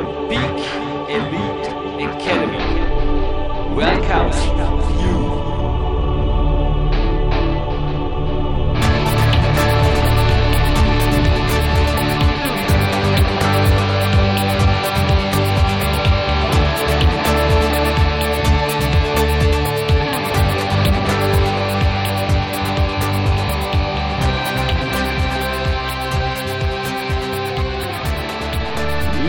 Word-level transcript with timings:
the 0.00 0.06
Peak 0.28 0.60
Elite 1.10 1.66
Academy 2.08 3.74
welcomes 3.74 4.36
you. 5.02 5.29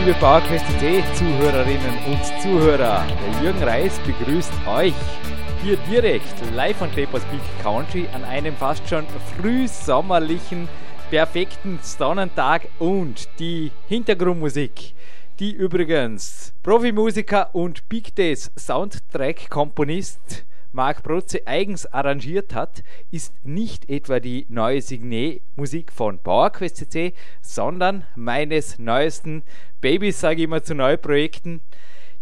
Liebe 0.04 0.18
PowerQuest.de 0.18 1.00
Zuhörerinnen 1.14 1.96
und 2.08 2.42
Zuhörer, 2.42 3.06
der 3.06 3.42
Jürgen 3.44 3.62
Reis 3.62 4.00
begrüßt 4.00 4.52
euch 4.66 4.94
hier 5.62 5.76
direkt 5.88 6.34
live 6.56 6.76
von 6.76 6.90
Tapers 6.92 7.22
Peak 7.26 7.40
Country 7.62 8.08
an 8.12 8.24
einem 8.24 8.56
fast 8.56 8.88
schon 8.88 9.06
frühsommerlichen, 9.36 10.68
perfekten 11.08 11.78
Sonnentag 11.82 12.66
und 12.80 13.28
die 13.38 13.70
Hintergrundmusik, 13.86 14.92
die 15.38 15.52
übrigens 15.52 16.52
Profimusiker 16.64 17.54
und 17.54 17.88
Big 17.88 18.12
Days 18.16 18.50
Soundtrack-Komponist 18.58 20.44
Marc 20.72 21.02
Protze 21.02 21.46
eigens 21.46 21.86
arrangiert 21.86 22.54
hat, 22.54 22.82
ist 23.10 23.34
nicht 23.44 23.88
etwa 23.90 24.20
die 24.20 24.46
neue 24.48 24.80
Signet-Musik 24.80 25.92
von 25.92 26.18
PowerQuest 26.18 26.76
CC, 26.78 27.12
sondern 27.42 28.04
meines 28.16 28.78
neuesten 28.78 29.42
Babys, 29.82 30.20
sage 30.20 30.38
ich 30.38 30.44
immer 30.44 30.62
zu 30.62 30.74
Neuprojekten. 30.74 31.60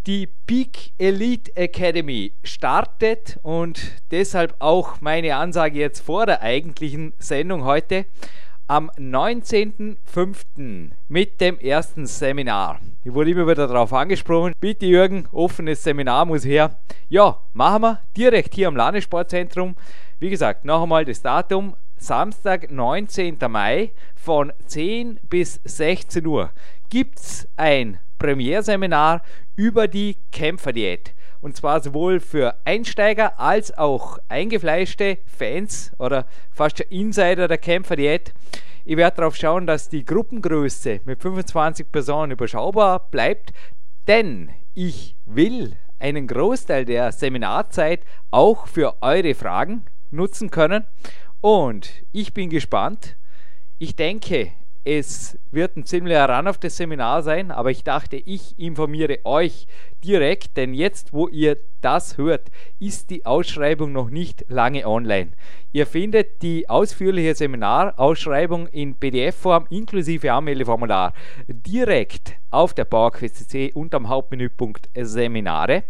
Die 0.07 0.29
Peak 0.47 0.93
Elite 0.99 1.55
Academy 1.57 2.33
startet 2.43 3.39
und 3.43 3.81
deshalb 4.11 4.57
auch 4.59 5.01
meine 5.01 5.37
Ansage 5.37 5.79
jetzt 5.79 6.01
vor 6.01 6.27
der 6.27 6.43
eigentlichen 6.43 7.13
Sendung 7.19 7.65
heute 7.65 8.07
am 8.71 8.89
19.05. 8.91 10.93
mit 11.09 11.41
dem 11.41 11.59
ersten 11.59 12.07
Seminar. 12.07 12.79
Ich 13.03 13.13
wurde 13.13 13.33
immer 13.33 13.49
wieder 13.49 13.67
darauf 13.67 13.93
angesprochen. 13.93 14.53
Bitte 14.61 14.87
Jürgen, 14.87 15.27
offenes 15.33 15.83
Seminar 15.83 16.25
muss 16.25 16.45
her. 16.45 16.79
Ja, 17.09 17.41
machen 17.53 17.83
wir 17.83 18.01
direkt 18.17 18.55
hier 18.55 18.69
am 18.69 18.77
Landessportzentrum. 18.77 19.75
Wie 20.21 20.31
gesagt, 20.31 20.65
noch 20.65 20.85
einmal 20.85 21.05
das 21.05 21.21
Datum. 21.21 21.75
Samstag, 21.97 22.71
19. 22.71 23.39
Mai 23.49 23.91
von 24.15 24.53
10 24.67 25.19
bis 25.29 25.61
16 25.65 26.25
Uhr 26.25 26.53
gibt 26.91 27.19
es 27.19 27.49
ein 27.57 27.99
Premierseminar 28.21 29.23
über 29.57 29.89
die 29.89 30.17
Kämpferdiät. 30.31 31.13
Und 31.41 31.57
zwar 31.57 31.81
sowohl 31.81 32.21
für 32.21 32.57
Einsteiger 32.65 33.41
als 33.41 33.77
auch 33.77 34.19
eingefleischte 34.29 35.19
Fans 35.27 35.93
oder 35.99 36.27
fast 36.51 36.81
Insider 36.81 37.49
der 37.49 37.59
Kämpferdiät. 37.59 38.35
Ich 38.85 38.97
werde 38.97 39.19
darauf 39.19 39.37
schauen, 39.37 39.67
dass 39.67 39.89
die 39.89 40.05
Gruppengröße 40.05 41.01
mit 41.05 41.23
25 41.23 41.91
Personen 41.91 42.33
überschaubar 42.33 43.11
bleibt, 43.11 43.53
denn 44.07 44.51
ich 44.75 45.17
will 45.25 45.77
einen 45.99 46.27
Großteil 46.27 46.85
der 46.85 47.13
Seminarzeit 47.13 48.05
auch 48.31 48.67
für 48.67 48.97
eure 49.03 49.35
Fragen 49.35 49.85
nutzen 50.11 50.51
können. 50.51 50.85
Und 51.41 51.91
ich 52.13 52.35
bin 52.35 52.51
gespannt. 52.51 53.17
Ich 53.79 53.97
denke, 53.97 54.53
es 54.85 55.39
wird 55.51 55.77
ein 55.77 55.85
ziemlicher 55.85 56.29
Ran 56.29 56.49
auf 56.49 56.57
das 56.57 56.77
Seminar 56.77 57.23
sein, 57.23 57.51
aber 57.51 57.71
ich 57.71 57.85
dachte, 57.85 58.17
ich 58.17 58.59
informiere 58.59 59.19
euch 59.25 59.67
direkt, 60.03 60.57
denn 60.57 60.73
jetzt, 60.73 61.13
wo 61.13 61.29
ihr 61.29 61.59
das 61.83 62.17
hört, 62.17 62.51
ist 62.79 63.11
die 63.11 63.27
Ausschreibung 63.27 63.93
noch 63.93 64.09
nicht 64.09 64.47
lange 64.49 64.87
online. 64.87 65.33
Ihr 65.73 65.87
findet 65.87 66.41
die 66.43 66.69
ausführliche 66.71 67.35
Seminarausschreibung 67.35 68.69
in 68.69 68.95
PDF-Form 68.95 69.67
inklusive 69.69 70.33
Anmeldeformular 70.33 71.13
direkt 71.47 72.37
auf 72.51 72.73
der 72.73 72.87
PowerQuest.cc 72.87 73.73
unterm 73.75 74.09
Hauptmenüpunkt 74.09 74.89
Seminare. 74.95 75.85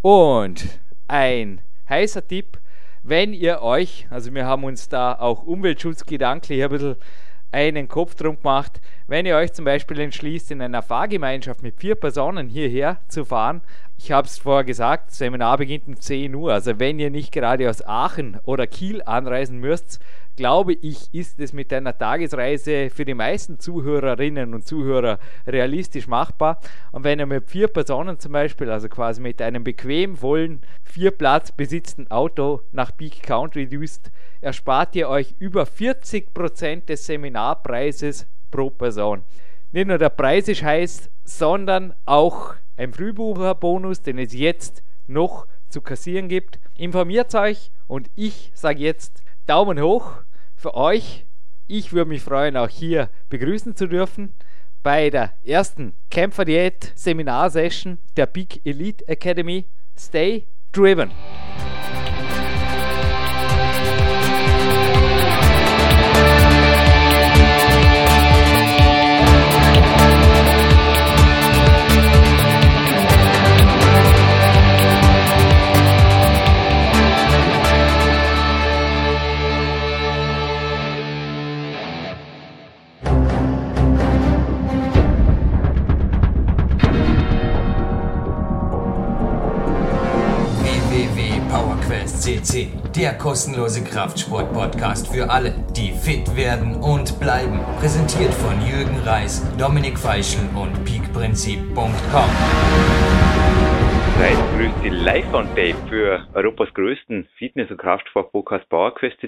Und 0.00 0.80
ein 1.08 1.60
heißer 1.88 2.26
Tipp, 2.26 2.58
wenn 3.02 3.34
ihr 3.34 3.60
euch, 3.60 4.06
also 4.08 4.32
wir 4.32 4.46
haben 4.46 4.64
uns 4.64 4.88
da 4.88 5.12
auch 5.12 5.42
umweltschutzgedanklich 5.42 6.64
ein 6.64 6.70
bisschen 6.70 6.96
einen 7.54 7.88
Kopf 7.88 8.16
drum 8.16 8.36
gemacht, 8.36 8.80
wenn 9.06 9.26
ihr 9.26 9.36
euch 9.36 9.52
zum 9.52 9.64
Beispiel 9.64 10.00
entschließt, 10.00 10.50
in 10.50 10.60
einer 10.60 10.82
Fahrgemeinschaft 10.82 11.62
mit 11.62 11.76
vier 11.78 11.94
Personen 11.94 12.48
hierher 12.48 12.98
zu 13.08 13.24
fahren. 13.24 13.62
Ich 13.96 14.10
habe 14.10 14.26
es 14.26 14.38
vorher 14.38 14.64
gesagt, 14.64 15.12
Seminar 15.12 15.56
beginnt 15.58 15.86
um 15.86 15.98
10 15.98 16.34
Uhr. 16.34 16.52
Also 16.52 16.80
wenn 16.80 16.98
ihr 16.98 17.10
nicht 17.10 17.30
gerade 17.32 17.70
aus 17.70 17.86
Aachen 17.86 18.38
oder 18.44 18.66
Kiel 18.66 19.02
anreisen 19.04 19.58
müsst, 19.58 20.00
glaube 20.36 20.72
ich, 20.74 21.12
ist 21.12 21.38
es 21.40 21.52
mit 21.52 21.72
einer 21.72 21.96
Tagesreise 21.96 22.90
für 22.90 23.04
die 23.04 23.14
meisten 23.14 23.58
Zuhörerinnen 23.58 24.54
und 24.54 24.66
Zuhörer 24.66 25.18
realistisch 25.46 26.06
machbar. 26.06 26.60
Und 26.92 27.04
wenn 27.04 27.18
ihr 27.18 27.26
mit 27.26 27.48
vier 27.48 27.68
Personen 27.68 28.18
zum 28.18 28.32
Beispiel, 28.32 28.70
also 28.70 28.88
quasi 28.88 29.20
mit 29.20 29.40
einem 29.40 29.64
bequem 29.64 30.16
vollen, 30.16 30.60
vier 30.82 31.10
Platz 31.10 31.52
besitzten 31.52 32.10
Auto 32.10 32.62
nach 32.72 32.96
Peak 32.96 33.22
Country 33.22 33.68
düst, 33.68 34.10
erspart 34.40 34.96
ihr 34.96 35.08
euch 35.08 35.34
über 35.38 35.64
40% 35.64 36.86
des 36.86 37.06
Seminarpreises 37.06 38.26
pro 38.50 38.70
Person. 38.70 39.22
Nicht 39.72 39.88
nur 39.88 39.98
der 39.98 40.10
Preis 40.10 40.48
ist 40.48 40.62
heiß, 40.62 41.10
sondern 41.24 41.94
auch 42.06 42.54
ein 42.76 42.92
Frühbucherbonus, 42.92 44.02
den 44.02 44.18
es 44.18 44.32
jetzt 44.32 44.82
noch 45.06 45.46
zu 45.68 45.80
kassieren 45.80 46.28
gibt. 46.28 46.60
Informiert 46.76 47.34
euch 47.34 47.70
und 47.86 48.10
ich 48.14 48.52
sage 48.54 48.80
jetzt 48.80 49.22
Daumen 49.46 49.80
hoch 49.80 50.23
für 50.64 50.74
euch. 50.74 51.26
Ich 51.66 51.92
würde 51.92 52.08
mich 52.08 52.22
freuen, 52.22 52.56
auch 52.56 52.70
hier 52.70 53.10
begrüßen 53.28 53.76
zu 53.76 53.86
dürfen 53.86 54.32
bei 54.82 55.10
der 55.10 55.34
ersten 55.44 55.92
Kämpferdiät 56.10 56.90
Seminar-Session 56.94 57.98
der 58.16 58.24
Big 58.24 58.64
Elite 58.64 59.06
Academy. 59.06 59.66
Stay 59.94 60.46
driven! 60.72 61.10
CC, 92.24 92.68
der 92.96 93.18
kostenlose 93.18 93.84
Kraftsport-Podcast 93.84 95.14
für 95.14 95.28
alle, 95.28 95.52
die 95.76 95.92
fit 95.92 96.34
werden 96.34 96.74
und 96.76 97.20
bleiben. 97.20 97.60
Präsentiert 97.78 98.32
von 98.32 98.54
Jürgen 98.64 98.98
Reis, 99.04 99.44
Dominik 99.58 99.98
Feischl 99.98 100.40
und 100.56 100.72
peakprinzip.com. 100.86 102.30
Reis 104.18 104.38
grüßt 104.56 104.82
Sie 104.82 104.88
live 104.88 105.34
on 105.34 105.44
tape 105.48 105.76
für 105.90 106.26
Europas 106.32 106.72
größten 106.72 107.28
Fitness- 107.36 107.70
und 107.70 107.76
Kraftsport-Podcast 107.76 108.70
PowerQuest. 108.70 109.18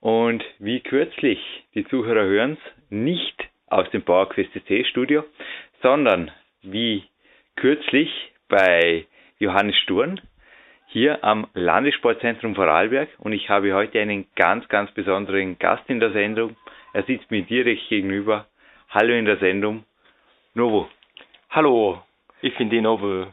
Und 0.00 0.42
wie 0.60 0.80
kürzlich, 0.80 1.38
die 1.74 1.86
Zuhörer 1.88 2.24
hören 2.24 2.52
es, 2.52 2.72
nicht 2.88 3.36
aus 3.66 3.86
dem 3.90 4.02
PowerQuest 4.02 4.54
CC 4.54 4.86
Studio, 4.86 5.24
sondern 5.82 6.30
wie 6.62 7.04
kürzlich 7.56 8.08
bei 8.48 9.04
Johannes 9.38 9.76
Sturn, 9.82 10.22
hier 10.88 11.22
am 11.22 11.46
Landessportzentrum 11.52 12.54
Vorarlberg 12.54 13.10
und 13.18 13.32
ich 13.32 13.48
habe 13.50 13.74
heute 13.74 14.00
einen 14.00 14.26
ganz, 14.34 14.66
ganz 14.68 14.90
besonderen 14.92 15.58
Gast 15.58 15.84
in 15.88 16.00
der 16.00 16.12
Sendung. 16.12 16.56
Er 16.94 17.02
sitzt 17.02 17.30
mir 17.30 17.42
direkt 17.42 17.88
gegenüber. 17.88 18.46
Hallo 18.88 19.12
in 19.12 19.26
der 19.26 19.36
Sendung. 19.36 19.84
Novo. 20.54 20.88
Hallo, 21.50 22.02
ich 22.40 22.56
bin 22.56 22.70
die 22.70 22.80
Novo. 22.80 23.26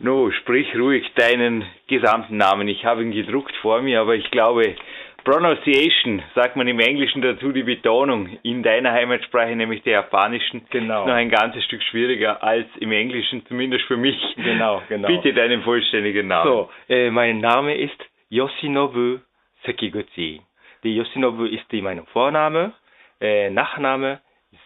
No, 0.00 0.32
sprich 0.32 0.74
ruhig 0.74 1.08
deinen 1.14 1.64
gesamten 1.86 2.36
Namen. 2.36 2.66
Ich 2.66 2.84
habe 2.84 3.02
ihn 3.02 3.12
gedruckt 3.12 3.54
vor 3.62 3.80
mir, 3.80 4.00
aber 4.00 4.16
ich 4.16 4.28
glaube, 4.32 4.74
Pronunciation, 5.24 6.22
sagt 6.34 6.54
man 6.56 6.68
im 6.68 6.78
Englischen 6.80 7.22
dazu, 7.22 7.50
die 7.52 7.62
Betonung 7.62 8.38
in 8.42 8.62
deiner 8.62 8.92
Heimatsprache, 8.92 9.56
nämlich 9.56 9.82
der 9.82 9.94
japanischen, 9.94 10.66
genau. 10.70 11.00
ist 11.02 11.06
noch 11.08 11.14
ein 11.14 11.30
ganzes 11.30 11.64
Stück 11.64 11.82
schwieriger 11.82 12.42
als 12.42 12.66
im 12.80 12.92
Englischen, 12.92 13.44
zumindest 13.46 13.84
für 13.86 13.96
mich. 13.96 14.16
Genau, 14.36 14.82
genau. 14.88 15.08
Bitte 15.08 15.32
deinen 15.32 15.62
vollständigen 15.62 16.28
Namen. 16.28 16.50
So, 16.50 16.70
äh, 16.88 17.10
mein 17.10 17.40
Name 17.40 17.74
ist 17.74 17.96
Yoshinobu 18.28 19.18
Sekiguchi. 19.64 20.42
Die 20.82 20.94
Yoshinobu 20.94 21.44
ist 21.44 21.64
die 21.72 21.80
mein 21.80 22.04
Vorname, 22.06 22.72
äh, 23.20 23.48
Nachname 23.48 24.20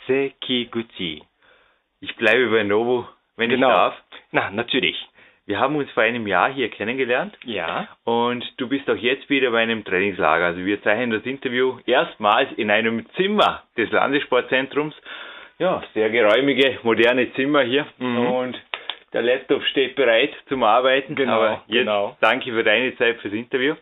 Sekiguchi. 0.06 1.22
Ich 2.00 2.16
bleibe 2.16 2.49
bei 2.50 2.64
Novo, 2.64 3.06
wenn 3.37 3.50
Genau. 3.50 3.69
ich 3.69 3.72
darf. 3.72 3.94
Na, 4.32 4.50
natürlich. 4.50 4.96
Wir 5.48 5.58
haben 5.58 5.76
uns 5.76 5.90
vor 5.92 6.02
einem 6.02 6.26
Jahr 6.26 6.52
hier 6.52 6.68
kennengelernt 6.68 7.34
Ja. 7.42 7.88
und 8.04 8.44
du 8.58 8.68
bist 8.68 8.88
auch 8.90 8.96
jetzt 8.96 9.30
wieder 9.30 9.50
bei 9.50 9.60
einem 9.62 9.82
Trainingslager. 9.82 10.44
Also 10.44 10.62
wir 10.62 10.82
zeichnen 10.82 11.10
das 11.10 11.24
Interview 11.24 11.78
erstmals 11.86 12.52
in 12.58 12.70
einem 12.70 13.06
Zimmer 13.16 13.62
des 13.74 13.90
Landessportzentrums. 13.90 14.94
Ja, 15.58 15.82
sehr 15.94 16.10
geräumige, 16.10 16.78
moderne 16.82 17.32
Zimmer 17.32 17.62
hier 17.62 17.86
Mhm. 17.96 18.26
und 18.26 18.62
der 19.14 19.22
Laptop 19.22 19.62
steht 19.64 19.96
bereit 19.96 20.34
zum 20.50 20.62
Arbeiten. 20.64 21.14
Genau, 21.14 21.32
Aber 21.40 21.62
jetzt 21.66 21.78
genau. 21.80 22.14
danke 22.20 22.52
für 22.52 22.62
deine 22.62 22.94
Zeit 22.98 23.16
fürs 23.22 23.32
Interview. 23.32 23.74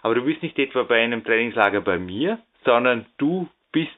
Aber 0.00 0.14
du 0.14 0.24
bist 0.24 0.42
nicht 0.42 0.58
etwa 0.58 0.82
bei 0.84 1.02
einem 1.04 1.22
Trainingslager 1.22 1.82
bei 1.82 1.98
mir, 1.98 2.38
sondern 2.64 3.04
du 3.18 3.46
bist 3.70 3.90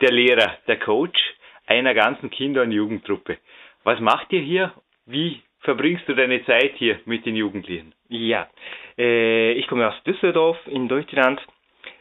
der 0.00 0.12
Lehrer, 0.12 0.56
der 0.68 0.78
Coach 0.78 1.18
einer 1.66 1.94
ganzen 1.94 2.30
Kinder- 2.30 2.62
und 2.62 2.70
Jugendtruppe. 2.70 3.38
Was 3.82 3.98
macht 3.98 4.32
ihr 4.32 4.40
hier? 4.40 4.72
Wie 5.04 5.42
verbringst 5.64 6.06
du 6.08 6.14
deine 6.14 6.44
Zeit 6.44 6.74
hier 6.76 7.00
mit 7.06 7.26
den 7.26 7.36
Jugendlichen? 7.36 7.94
Ja, 8.08 8.48
äh, 8.96 9.52
ich 9.52 9.66
komme 9.66 9.88
aus 9.88 10.02
Düsseldorf 10.04 10.58
in 10.66 10.88
Deutschland. 10.88 11.40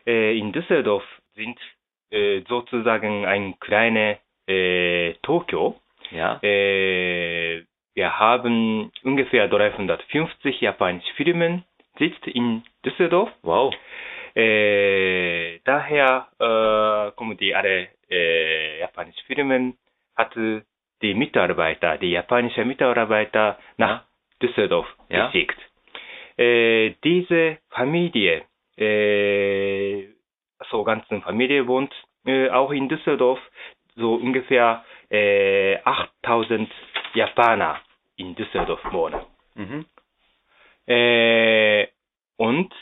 Äh, 0.06 0.38
in 0.38 0.52
Düsseldorf 0.52 1.04
sind 1.34 1.58
äh, 2.12 2.42
sozusagen 2.48 3.26
ein 3.26 3.60
kleine 3.60 4.20
äh, 4.48 5.14
Tokio. 5.24 5.80
Ja. 6.12 6.40
Äh, 6.44 7.64
wir 7.96 8.20
haben 8.20 8.92
ungefähr 9.04 9.48
350 9.48 10.62
japanische 10.62 11.14
Firmen 11.14 11.64
sitzt 11.98 12.28
in 12.28 12.64
Düsseldorf. 12.86 13.30
Wow. 13.44 13.74
Äh, 14.36 15.60
daher 15.64 16.28
kommen 17.16 17.38
die 17.38 17.56
alle 17.56 17.90
japanischen 18.80 19.26
Firmen 19.26 19.78
hat 20.16 20.36
die 21.04 21.14
Mitarbeiter, 21.14 21.98
die 21.98 22.12
japanischen 22.12 22.68
Mitarbeiter 22.68 23.60
nach 23.78 24.06
Düsseldorf 24.42 24.88
Ja. 25.10 25.28
geschickt. 25.28 25.60
Äh, 26.38 26.96
diese 27.04 27.60
Familie, 27.70 28.44
äh, 28.78 30.08
so 30.72 30.84
ganzen 30.84 31.22
Familie 31.22 31.68
wohnt 31.68 31.94
äh, 32.26 32.50
auch 32.50 32.72
in 32.72 32.88
Düsseldorf, 32.90 33.40
so 33.96 34.16
ungefähr 34.16 34.84
äh, 35.12 35.78
8000 35.84 36.72
Japaner 37.14 37.80
in 38.16 38.34
Düsseldorf 38.34 38.82
wohnen. 38.92 39.22
Mhm. 39.56 39.86
Und 42.38 42.74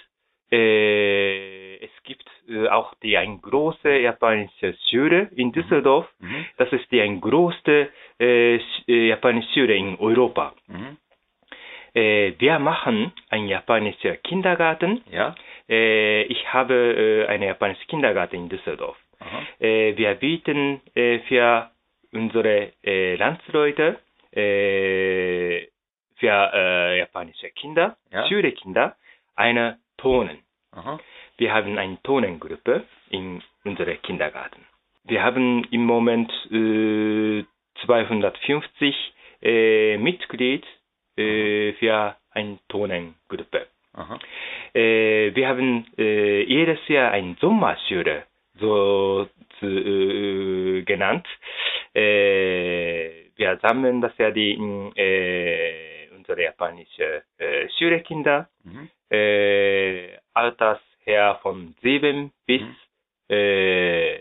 gibt 2.11 2.29
äh, 2.49 2.67
auch 2.67 2.93
die 3.03 3.15
eine 3.17 3.37
große 3.39 3.89
japanische 3.99 4.75
Schule 4.89 5.29
in 5.35 5.51
Düsseldorf. 5.51 6.07
Mhm. 6.19 6.45
Das 6.57 6.71
ist 6.73 6.91
die 6.91 7.01
eine 7.01 7.19
größte 7.19 7.89
äh, 8.19 8.55
äh, 8.55 9.07
japanische 9.13 9.51
Schule 9.53 9.75
in 9.75 9.97
Europa. 9.99 10.53
Mhm. 10.67 10.97
Äh, 11.93 12.33
wir 12.39 12.59
machen 12.59 13.11
einen 13.29 13.47
japanischen 13.47 14.17
Kindergarten. 14.23 15.01
Ja. 15.11 15.35
Äh, 15.69 16.23
ich 16.23 16.41
habe 16.53 16.73
äh, 16.73 17.27
einen 17.27 17.43
japanischen 17.43 17.87
Kindergarten 17.87 18.35
in 18.35 18.49
Düsseldorf. 18.49 18.97
Äh, 19.59 19.95
wir 19.97 20.15
bieten 20.15 20.81
für 21.27 21.69
unsere 22.11 22.73
Landsleute, 23.17 23.99
für 24.31 25.67
japanische 26.97 27.49
Kinder, 27.51 27.97
Ja. 28.11 28.27
Schulkinder, 28.27 28.95
eine 29.35 29.77
Tonen. 29.97 30.39
Wir 31.41 31.55
haben 31.55 31.79
eine 31.79 31.97
Tonengruppe 32.03 32.83
in 33.09 33.41
unserem 33.65 33.99
Kindergarten. 34.03 34.63
Wir 35.05 35.23
haben 35.23 35.63
im 35.71 35.83
Moment 35.87 36.31
äh, 36.51 37.43
250 37.83 38.95
äh, 39.41 39.97
Mitglied 39.97 40.63
äh, 41.17 41.73
für 41.79 42.15
eine 42.29 42.59
Tonengruppe. 42.69 43.65
Äh, 44.75 45.33
wir 45.33 45.47
haben 45.47 45.87
äh, 45.97 46.43
jedes 46.43 46.87
Jahr 46.87 47.09
eine 47.09 47.35
Sommerschule 47.41 48.25
so 48.59 49.27
zu, 49.57 49.65
äh, 49.65 50.83
genannt. 50.83 51.25
Äh, 51.95 53.31
wir 53.35 53.57
sammeln 53.63 53.99
das 53.99 54.15
ja 54.19 54.29
die 54.29 54.51
äh, 54.95 56.07
unsere 56.15 56.43
japanische 56.43 57.23
äh, 57.39 57.67
Schulkinder 57.79 58.47
Mhm. 58.63 58.89
Alters 60.33 60.79
her 61.21 61.39
von 61.41 61.75
7 61.81 62.31
bis 62.47 62.61
Mhm. 62.61 62.75
äh, 63.29 64.17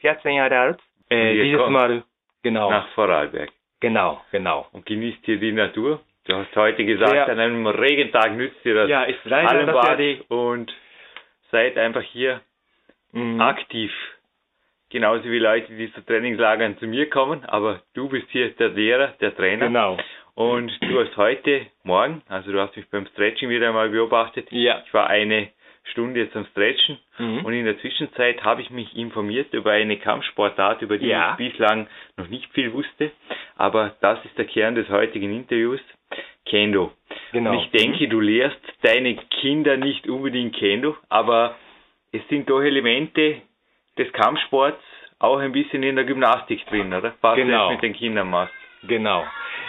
14 0.00 0.32
Jahre 0.34 0.58
alt. 0.58 0.78
Äh, 1.08 1.42
dieses 1.42 1.68
Mal 1.68 2.02
genau, 2.42 2.70
Nach 2.70 2.88
Vorarlberg. 2.94 3.50
genau, 3.80 4.20
genau. 4.30 4.66
Und 4.72 4.86
genießt 4.86 5.18
hier 5.24 5.38
die 5.38 5.52
Natur. 5.52 6.00
Du 6.26 6.34
hast 6.36 6.54
heute 6.54 6.84
gesagt, 6.84 7.14
Ja. 7.14 7.24
an 7.26 7.38
einem 7.38 7.66
Regentag 7.66 8.32
nützt 8.36 8.64
ihr 8.64 8.74
das 8.74 8.88
Ja, 8.88 9.02
ist 9.04 9.18
leider 9.24 9.64
das 9.66 9.74
ja 9.74 9.82
Hallenbad 9.82 9.98
die 9.98 10.22
und 10.28 10.72
seid 11.50 11.76
einfach 11.78 12.02
hier 12.02 12.40
Mhm. 13.12 13.40
aktiv. 13.40 13.92
Genauso 14.90 15.24
wie 15.24 15.38
Leute, 15.38 15.72
die 15.72 15.92
zu 15.92 16.00
Trainingslagern 16.04 16.76
zu 16.78 16.86
mir 16.86 17.08
kommen, 17.10 17.44
aber 17.44 17.80
du 17.94 18.08
bist 18.08 18.28
hier 18.30 18.50
der 18.50 18.68
Lehrer, 18.70 19.08
der 19.20 19.34
Trainer. 19.36 19.66
Genau. 19.66 19.96
Und 20.34 20.70
du 20.82 21.00
hast 21.00 21.16
heute 21.16 21.66
Morgen, 21.84 22.22
also 22.28 22.50
du 22.52 22.60
hast 22.60 22.76
mich 22.76 22.88
beim 22.90 23.06
Stretching 23.06 23.48
wieder 23.50 23.68
einmal 23.68 23.88
beobachtet. 23.88 24.46
Ja. 24.52 24.82
Ich 24.86 24.94
war 24.94 25.08
eine 25.08 25.48
Stunde 25.84 26.28
am 26.34 26.44
Stretchen 26.46 26.98
Mhm. 27.18 27.44
und 27.44 27.52
in 27.52 27.64
der 27.64 27.78
Zwischenzeit 27.80 28.42
habe 28.44 28.62
ich 28.62 28.70
mich 28.70 28.96
informiert 28.96 29.52
über 29.54 29.72
eine 29.72 29.96
Kampfsportart, 29.98 30.82
über 30.82 30.98
die 30.98 31.06
Ja. 31.08 31.36
ich 31.38 31.50
bislang 31.52 31.88
noch 32.16 32.28
nicht 32.28 32.52
viel 32.52 32.72
wusste. 32.72 33.10
Aber 33.56 33.94
das 34.00 34.24
ist 34.24 34.36
der 34.38 34.44
Kern 34.46 34.74
des 34.74 34.88
heutigen 34.88 35.34
Interviews. 35.34 35.80
Kendo. 36.46 36.92
Genau. 37.32 37.52
Und 37.52 37.58
ich 37.60 37.70
denke, 37.70 38.08
du 38.08 38.18
lehrst 38.20 38.58
deine 38.82 39.14
Kinder 39.40 39.76
nicht 39.76 40.08
unbedingt 40.08 40.56
Kendo, 40.56 40.96
aber 41.08 41.54
es 42.12 42.26
sind 42.28 42.48
doch 42.50 42.60
Elemente 42.60 43.42
des 43.98 44.12
Kampfsports 44.12 44.82
auch 45.18 45.38
ein 45.38 45.52
bisschen 45.52 45.82
in 45.82 45.96
der 45.96 46.04
Gymnastik 46.06 46.64
drin, 46.66 46.92
oder? 46.92 47.14
Was 47.20 47.36
Genau. 47.36 47.68
du 47.68 47.74
mit 47.74 47.82
den 47.82 47.92
Kindern 47.92 48.30
machst. 48.30 48.54
Genau. 48.84 49.24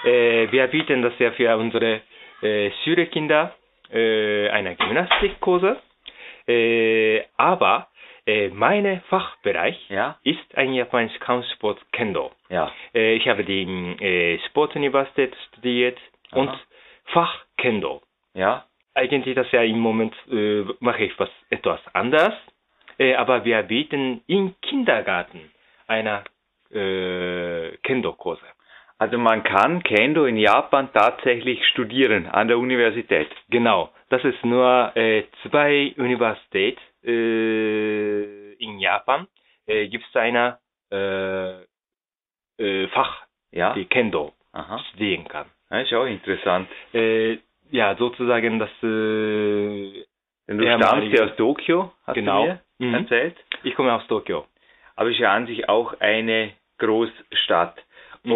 Äh, 0.05 0.49
wir 0.51 0.65
bieten 0.67 1.01
das 1.01 1.13
ja 1.19 1.31
für 1.31 1.55
unsere 1.57 2.01
äh, 2.41 2.71
Schulkinder 2.83 3.53
äh, 3.91 4.49
eine 4.49 4.75
Gymnastikkurse. 4.75 5.77
Äh, 6.47 7.23
aber 7.37 7.87
äh, 8.25 8.49
mein 8.49 9.01
Fachbereich 9.09 9.77
Ja? 9.89 10.17
ist 10.23 10.55
ein 10.55 10.73
japanischer 10.73 11.19
Kampfsport 11.19 11.79
Kendo. 11.91 12.31
Ja. 12.49 12.71
Äh, 12.93 13.13
ich 13.15 13.27
habe 13.27 13.43
die 13.43 13.63
äh, 13.63 14.39
Sportuniversität 14.47 15.35
studiert 15.49 15.97
und 16.31 16.49
Aha. 16.49 16.59
Fach 17.05 17.45
Kendo. 17.57 18.01
Ja? 18.33 18.65
Eigentlich 18.93 19.35
das 19.35 19.51
ja 19.51 19.61
im 19.63 19.79
Moment 19.79 20.13
äh, 20.29 20.63
mache 20.79 21.03
ich 21.05 21.17
was 21.19 21.29
etwas 21.49 21.79
anders, 21.93 22.33
äh, 22.97 23.15
aber 23.15 23.45
wir 23.45 23.63
bieten 23.63 24.21
im 24.27 24.55
Kindergarten 24.61 25.51
eine 25.87 26.23
äh, 26.71 27.77
Kendo-Kurse. 27.83 28.45
Also 29.01 29.17
man 29.17 29.41
kann 29.41 29.81
Kendo 29.81 30.25
in 30.25 30.37
Japan 30.37 30.87
tatsächlich 30.93 31.65
studieren 31.69 32.27
an 32.27 32.47
der 32.47 32.59
Universität. 32.59 33.27
Genau, 33.49 33.89
das 34.09 34.23
ist 34.23 34.45
nur 34.45 34.91
äh, 34.95 35.23
zwei 35.41 35.95
Universität 35.97 36.77
äh, 37.03 38.53
in 38.53 38.77
Japan. 38.79 39.25
Äh, 39.65 39.87
Gibt 39.87 40.05
es 40.07 40.15
eine 40.15 40.59
äh, 40.91 41.63
äh, 42.63 42.87
Fach, 42.89 43.23
Ja? 43.51 43.73
die 43.73 43.85
Kendo 43.85 44.33
Aha. 44.53 44.77
studieren 44.89 45.27
kann. 45.27 45.47
Das 45.71 45.81
ist 45.87 45.93
auch 45.95 46.05
interessant. 46.05 46.67
Äh, 46.93 47.39
ja, 47.71 47.95
sozusagen 47.95 48.59
das. 48.59 48.69
Äh, 48.83 50.05
Denn 50.47 50.57
du 50.59 50.63
stammst 50.77 51.17
ja 51.17 51.25
aus 51.25 51.35
Tokio, 51.37 51.91
hast 52.05 52.13
Genau. 52.15 52.43
du 52.43 52.47
mir 52.49 52.61
Mhm. 52.87 52.93
erzählt. 52.93 53.35
ich 53.63 53.73
komme 53.73 53.93
aus 53.93 54.05
Tokio. 54.05 54.45
Aber 54.95 55.09
es 55.09 55.15
ist 55.15 55.21
ja 55.21 55.33
an 55.33 55.47
sich 55.47 55.67
auch 55.67 55.99
eine 55.99 56.51
Großstadt. 56.77 57.77
Mhm. 58.25 58.31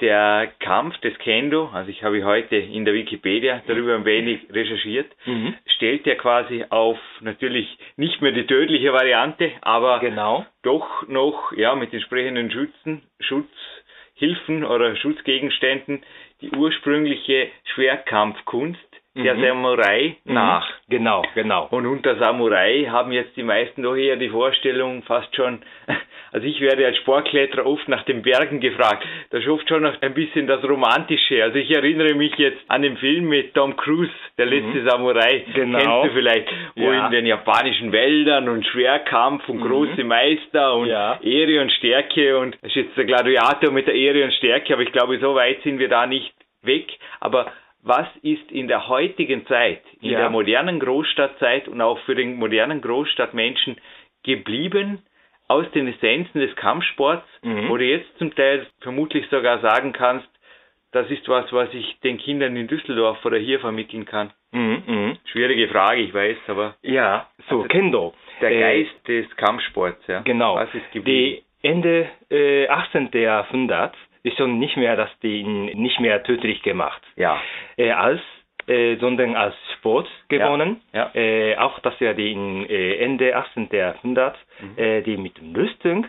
Der 0.00 0.50
Kampf 0.58 0.98
des 0.98 1.16
Kendo, 1.18 1.68
also 1.72 1.88
ich 1.90 2.02
habe 2.02 2.24
heute 2.24 2.56
in 2.56 2.84
der 2.84 2.92
Wikipedia 2.94 3.62
darüber 3.68 3.94
ein 3.94 4.04
wenig 4.04 4.40
recherchiert, 4.50 5.06
Mhm. 5.26 5.54
stellt 5.76 6.06
ja 6.06 6.16
quasi 6.16 6.64
auf 6.70 6.98
natürlich 7.20 7.78
nicht 7.96 8.20
mehr 8.20 8.32
die 8.32 8.46
tödliche 8.46 8.92
Variante, 8.92 9.52
aber 9.60 10.00
Genau. 10.00 10.44
doch 10.64 11.06
noch 11.06 11.52
ja 11.56 11.74
mit 11.76 11.92
entsprechenden 11.92 12.50
Schützen, 12.50 13.02
Schutzhilfen 13.20 14.64
oder 14.64 14.96
Schutzgegenständen 14.96 16.02
die 16.40 16.50
ursprüngliche 16.50 17.48
Schwerkampfkunst 17.74 18.80
der 19.14 19.34
Mhm. 19.34 19.42
Samurai 19.42 20.16
Mhm. 20.24 20.34
nach. 20.34 20.68
Genau, 20.88 21.22
genau. 21.34 21.68
Und 21.70 21.86
unter 21.86 22.16
Samurai 22.16 22.86
haben 22.90 23.12
jetzt 23.12 23.36
die 23.36 23.42
meisten 23.42 23.82
doch 23.82 23.96
eher 23.96 24.16
die 24.16 24.30
Vorstellung 24.30 25.02
fast 25.02 25.34
schon 25.36 25.60
Also 26.32 26.46
ich 26.46 26.60
werde 26.62 26.86
als 26.86 26.96
Sportkletterer 26.96 27.66
oft 27.66 27.86
nach 27.88 28.04
den 28.04 28.22
Bergen 28.22 28.58
gefragt. 28.60 29.06
Da 29.30 29.38
ist 29.38 29.48
oft 29.48 29.68
schon 29.68 29.82
noch 29.82 30.00
ein 30.00 30.14
bisschen 30.14 30.46
das 30.46 30.64
Romantische. 30.64 31.42
Also 31.44 31.58
ich 31.58 31.70
erinnere 31.70 32.14
mich 32.14 32.34
jetzt 32.36 32.62
an 32.68 32.80
den 32.80 32.96
Film 32.96 33.28
mit 33.28 33.52
Tom 33.52 33.76
Cruise, 33.76 34.10
Der 34.38 34.46
letzte 34.46 34.80
mhm. 34.80 34.88
Samurai. 34.88 35.44
Genau. 35.52 35.78
Kennst 35.78 36.04
du 36.06 36.14
vielleicht, 36.14 36.48
wo 36.76 36.90
ja. 36.90 37.06
in 37.06 37.12
den 37.12 37.26
japanischen 37.26 37.92
Wäldern 37.92 38.48
und 38.48 38.66
Schwerkampf 38.66 39.46
und 39.46 39.58
mhm. 39.58 39.68
große 39.68 40.04
Meister 40.04 40.74
und 40.74 40.86
ja. 40.86 41.20
Ehre 41.20 41.60
und 41.60 41.70
Stärke 41.72 42.38
und 42.38 42.54
das 42.62 42.70
ist 42.70 42.76
jetzt 42.76 42.96
der 42.96 43.04
Gladiator 43.04 43.70
mit 43.70 43.86
der 43.86 43.94
Ehre 43.94 44.24
und 44.24 44.32
Stärke, 44.32 44.72
aber 44.72 44.82
ich 44.82 44.92
glaube, 44.92 45.18
so 45.18 45.34
weit 45.34 45.62
sind 45.62 45.78
wir 45.78 45.88
da 45.88 46.06
nicht 46.06 46.32
weg. 46.62 46.86
Aber 47.20 47.52
was 47.82 48.06
ist 48.22 48.50
in 48.50 48.68
der 48.68 48.88
heutigen 48.88 49.46
Zeit, 49.46 49.82
in 50.00 50.10
ja. 50.10 50.20
der 50.20 50.30
modernen 50.30 50.78
Großstadtzeit 50.78 51.68
und 51.68 51.80
auch 51.80 51.98
für 52.00 52.14
den 52.14 52.36
modernen 52.36 52.80
Großstadtmenschen 52.80 53.76
geblieben 54.22 55.02
aus 55.48 55.70
den 55.72 55.88
Essenzen 55.88 56.40
des 56.40 56.54
Kampfsports, 56.56 57.26
mhm. 57.42 57.68
wo 57.68 57.76
du 57.76 57.84
jetzt 57.84 58.16
zum 58.18 58.34
Teil 58.34 58.66
vermutlich 58.80 59.28
sogar 59.28 59.58
sagen 59.60 59.92
kannst, 59.92 60.28
das 60.92 61.10
ist 61.10 61.28
was, 61.28 61.50
was 61.52 61.72
ich 61.72 61.98
den 62.00 62.18
Kindern 62.18 62.54
in 62.56 62.68
Düsseldorf 62.68 63.24
oder 63.24 63.38
hier 63.38 63.60
vermitteln 63.60 64.04
kann. 64.04 64.30
Mhm, 64.52 64.82
mh. 64.86 65.16
Schwierige 65.32 65.68
Frage, 65.68 66.02
ich 66.02 66.12
weiß, 66.12 66.36
aber. 66.48 66.76
Ja, 66.82 67.28
so, 67.48 67.56
also 67.56 67.68
Kendo. 67.68 68.14
Der 68.40 68.50
äh, 68.50 68.60
Geist 68.60 69.08
des 69.08 69.36
Kampfsports, 69.36 70.06
ja. 70.06 70.20
Genau. 70.20 70.56
Was 70.56 70.72
ist 70.74 70.92
geblieben? 70.92 71.42
Die 71.62 71.68
Ende 71.68 72.08
äh, 72.30 72.68
18. 72.68 73.10
Jahrhundert 73.14 73.94
ist 74.22 74.36
schon 74.36 74.58
nicht 74.58 74.76
mehr, 74.76 74.96
dass 74.96 75.10
die 75.20 75.42
nicht 75.42 75.98
mehr 76.00 76.22
tödlich 76.22 76.62
gemacht. 76.62 77.02
Ja. 77.16 77.40
Äh, 77.76 77.90
als 77.90 78.20
äh, 78.66 78.96
sondern 78.96 79.34
als 79.34 79.54
Sport 79.76 80.08
gewonnen. 80.28 80.80
Ja, 80.92 81.10
ja. 81.14 81.20
Äh, 81.20 81.56
auch 81.56 81.80
dass 81.80 82.00
er 82.00 82.14
die 82.14 82.32
in, 82.32 82.68
Ende 82.68 83.34
18. 83.36 83.68
Jahrhundert 83.72 84.38
mhm. 84.60 85.04
die 85.04 85.16
mit 85.16 85.34
Rüstung 85.56 86.06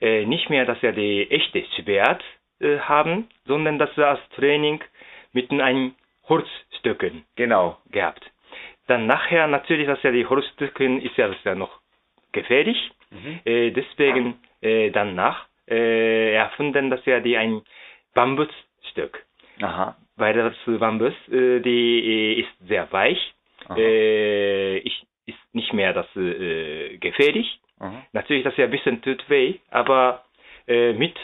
nicht 0.00 0.48
mehr, 0.48 0.64
dass 0.64 0.82
er 0.82 0.92
die 0.92 1.30
echte 1.30 1.62
Schwert 1.76 2.24
haben, 2.62 3.28
sondern 3.44 3.78
dass 3.78 3.90
er 3.98 4.08
als 4.10 4.20
Training 4.34 4.82
mit 5.32 5.50
einem 5.50 5.94
Holzstücken 6.26 7.26
genau 7.36 7.76
gehabt. 7.90 8.24
Dann 8.86 9.06
nachher 9.06 9.46
natürlich, 9.46 9.86
dass 9.86 10.02
er 10.02 10.12
die 10.12 10.26
Holzstücken 10.26 11.02
ist 11.02 11.16
ja, 11.16 11.28
das 11.28 11.36
ja 11.44 11.54
noch 11.54 11.80
gefährlich. 12.32 12.90
Mhm. 13.10 13.40
Äh, 13.44 13.70
deswegen 13.72 14.40
äh, 14.62 14.90
danach 14.90 15.46
äh, 15.68 16.34
erfunden, 16.34 16.90
dass 16.90 17.06
er 17.06 17.20
die 17.20 17.36
ein 17.36 17.62
Bambusstück. 18.14 19.24
Aha. 19.60 19.96
Weil 20.20 20.34
das 20.34 20.54
Bambus, 20.78 21.14
äh, 21.28 21.60
die 21.60 22.36
äh, 22.36 22.40
ist 22.40 22.68
sehr 22.68 22.92
weich, 22.92 23.34
äh, 23.74 24.76
ich, 24.78 25.06
ist 25.24 25.38
nicht 25.54 25.72
mehr 25.72 25.94
das 25.94 26.14
äh, 26.14 26.98
gefährlich. 26.98 27.58
Aha. 27.78 28.04
Natürlich, 28.12 28.44
das 28.44 28.56
ja 28.58 28.66
ein 28.66 28.70
bisschen 28.70 29.00
tut 29.00 29.24
weh, 29.30 29.54
aber 29.70 30.24
äh, 30.68 30.92
mit 30.92 31.16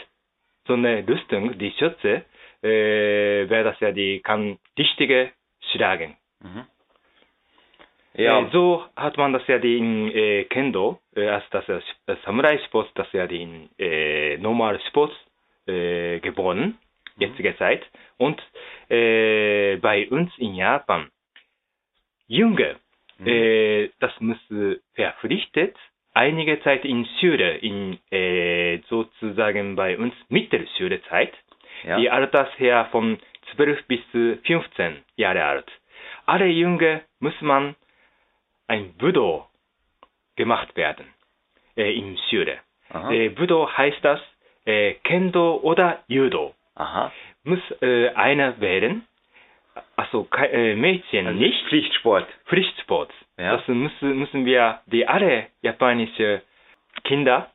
so 0.65 0.73
einer 0.73 1.07
Rüstung, 1.07 1.57
die 1.59 1.71
Schürze, 1.77 2.25
äh, 2.63 3.47
wäre 3.47 3.65
das 3.65 3.79
ja 3.79 3.91
die 3.91 4.19
kann 4.21 4.57
dichtige 4.77 5.31
schlagen. 5.71 6.17
Mhm. 6.41 6.65
Ja. 8.15 8.49
So 8.51 8.83
hat 8.95 9.15
man 9.17 9.31
das 9.31 9.45
ja 9.45 9.59
die 9.59 9.77
in 9.77 10.11
äh, 10.11 10.45
Kendo, 10.45 10.99
als 11.15 11.43
das 11.51 11.65
Samurai-Sport, 12.25 12.89
das 12.95 13.11
ja 13.13 13.27
die 13.27 13.43
in 13.43 13.69
äh, 13.77 14.37
normal 14.37 14.79
Sport 14.87 15.13
äh, 15.67 16.19
mhm. 17.17 17.23
jetzige 17.23 17.57
Zeit. 17.57 17.85
Und 18.17 18.41
äh, 18.89 19.77
bei 19.77 20.07
uns 20.09 20.31
in 20.37 20.55
Japan, 20.55 21.09
Junge, 22.27 22.77
mhm. 23.19 23.27
äh, 23.27 23.89
das 23.99 24.11
muss 24.19 24.37
verpflichtet, 24.93 25.75
einige 26.13 26.61
Zeit 26.61 26.83
in 26.83 27.07
Schule, 27.19 27.57
in 27.57 27.99
äh, 28.11 28.79
sozusagen 28.89 29.75
bei 29.75 29.97
uns 29.97 30.13
Mittelschulezeit, 30.29 31.33
ja. 31.83 31.97
die 31.97 32.09
Altersher 32.09 32.85
von 32.91 33.19
12 33.55 33.85
bis 33.87 34.01
15 34.11 35.03
Jahre 35.15 35.43
alt. 35.45 35.71
Alle 36.25 36.47
Junge 36.47 37.03
muss 37.19 37.39
man 37.41 37.75
ein 38.67 38.93
Budo 38.97 39.47
gemacht 40.35 40.75
werden 40.75 41.05
äh, 41.75 41.93
in 41.93 42.17
Schule. 42.29 42.59
Äh, 42.93 43.29
Budo 43.29 43.69
heißt 43.69 44.03
das 44.03 44.19
äh, 44.65 44.95
Kendo 45.03 45.59
oder 45.63 46.03
Judo. 46.07 46.53
Aha. 46.77 47.11
Muss 47.43 47.59
äh, 47.81 48.09
einer 48.09 48.59
wählen. 48.59 49.05
Also 49.95 50.27
äh, 50.35 50.75
Mädchen 50.75 51.27
also 51.27 51.39
nicht. 51.39 51.67
Pflichtsport. 51.67 52.27
Pflichtsport. 52.45 53.11
Ja. 53.37 53.57
Das 53.57 53.67
müssen, 53.67 54.17
müssen 54.17 54.45
wir 54.45 54.81
die 54.87 55.07
alle 55.07 55.47
japanische 55.61 56.41
Kinder 57.03 57.51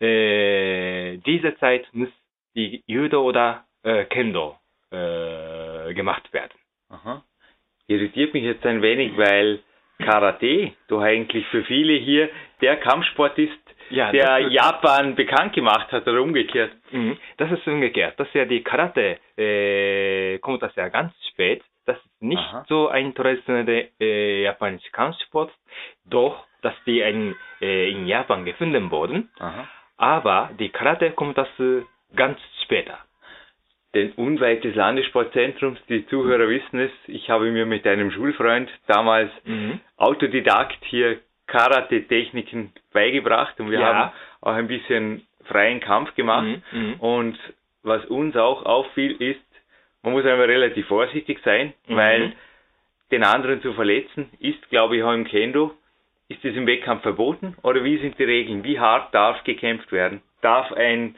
äh, 0.00 1.18
diese 1.18 1.56
Zeit 1.58 1.86
muss 1.92 2.08
die 2.54 2.82
Judo 2.86 3.22
oder 3.22 3.64
äh, 3.82 4.04
Kendo 4.04 4.56
äh, 4.90 5.94
gemacht 5.94 6.32
werden. 6.32 6.52
Aha. 6.90 7.22
Irritiert 7.86 8.34
mich 8.34 8.44
jetzt 8.44 8.64
ein 8.66 8.82
wenig, 8.82 9.16
weil 9.16 9.60
Karate, 9.98 10.72
du 10.88 10.98
eigentlich 11.00 11.46
für 11.48 11.64
viele 11.64 11.94
hier 11.94 12.28
der 12.60 12.76
Kampfsport 12.76 13.38
ist, 13.38 13.52
ja, 13.90 14.12
der 14.12 14.38
Japan 14.48 15.14
bekannt 15.14 15.54
gemacht 15.54 15.90
hat 15.92 16.06
oder 16.06 16.22
umgekehrt. 16.22 16.72
Mhm. 16.90 17.16
Das 17.36 17.50
ist 17.50 17.66
umgekehrt. 17.66 18.18
Das 18.18 18.28
ist 18.28 18.34
ja 18.34 18.44
die 18.44 18.62
Karate, 18.62 19.18
äh, 19.36 20.38
kommt 20.38 20.62
das 20.62 20.74
ja 20.76 20.88
ganz 20.88 21.12
spät. 21.30 21.62
Das 21.86 21.96
ist 21.98 22.22
nicht 22.22 22.38
Aha. 22.38 22.64
so 22.68 22.88
ein 22.88 23.14
traditioneller 23.14 23.84
äh, 24.00 24.42
japanischer 24.42 24.90
Kampfsport, 24.90 25.52
doch, 26.04 26.46
dass 26.62 26.74
die 26.86 27.02
ein, 27.02 27.36
äh, 27.60 27.90
in 27.90 28.06
Japan 28.06 28.44
gefunden 28.44 28.90
wurden. 28.90 29.30
Aha. 29.38 29.68
Aber 29.96 30.50
die 30.58 30.70
Karate 30.70 31.10
kommt 31.10 31.36
das 31.36 31.48
äh, 31.58 31.82
ganz 32.16 32.38
später. 32.62 32.98
Denn 33.94 34.10
unweit 34.12 34.64
des 34.64 34.74
Landessportzentrums, 34.74 35.78
die 35.88 36.04
Zuhörer 36.06 36.48
wissen 36.48 36.80
es, 36.80 36.90
ich 37.06 37.30
habe 37.30 37.50
mir 37.52 37.64
mit 37.64 37.86
einem 37.86 38.10
Schulfreund 38.10 38.68
damals 38.88 39.30
mhm. 39.44 39.80
Autodidakt 39.96 40.84
hier 40.86 41.20
Karate-Techniken 41.46 42.72
beigebracht 42.92 43.58
und 43.60 43.70
wir 43.70 43.80
ja. 43.80 43.94
haben 43.94 44.12
auch 44.40 44.54
ein 44.54 44.68
bisschen 44.68 45.26
freien 45.44 45.80
Kampf 45.80 46.14
gemacht. 46.14 46.46
Mhm. 46.72 46.78
mhm. 46.78 46.94
Und 47.00 47.38
was 47.82 48.04
uns 48.06 48.34
auch 48.36 48.64
auffiel, 48.64 49.12
ist, 49.20 49.40
man 50.02 50.12
muss 50.12 50.24
einfach 50.24 50.48
relativ 50.48 50.86
vorsichtig 50.86 51.38
sein, 51.44 51.74
mhm. 51.86 51.96
weil 51.96 52.32
den 53.10 53.24
anderen 53.24 53.60
zu 53.62 53.74
verletzen 53.74 54.30
ist, 54.40 54.68
glaube 54.70 54.96
ich, 54.96 55.02
auch 55.02 55.12
im 55.12 55.24
Kendo, 55.24 55.74
ist 56.28 56.44
es 56.44 56.56
im 56.56 56.66
Wettkampf 56.66 57.02
verboten 57.02 57.56
oder 57.62 57.84
wie 57.84 57.98
sind 57.98 58.18
die 58.18 58.24
Regeln? 58.24 58.64
Wie 58.64 58.80
hart 58.80 59.14
darf 59.14 59.44
gekämpft 59.44 59.92
werden? 59.92 60.22
Darf 60.40 60.72
ein 60.72 61.14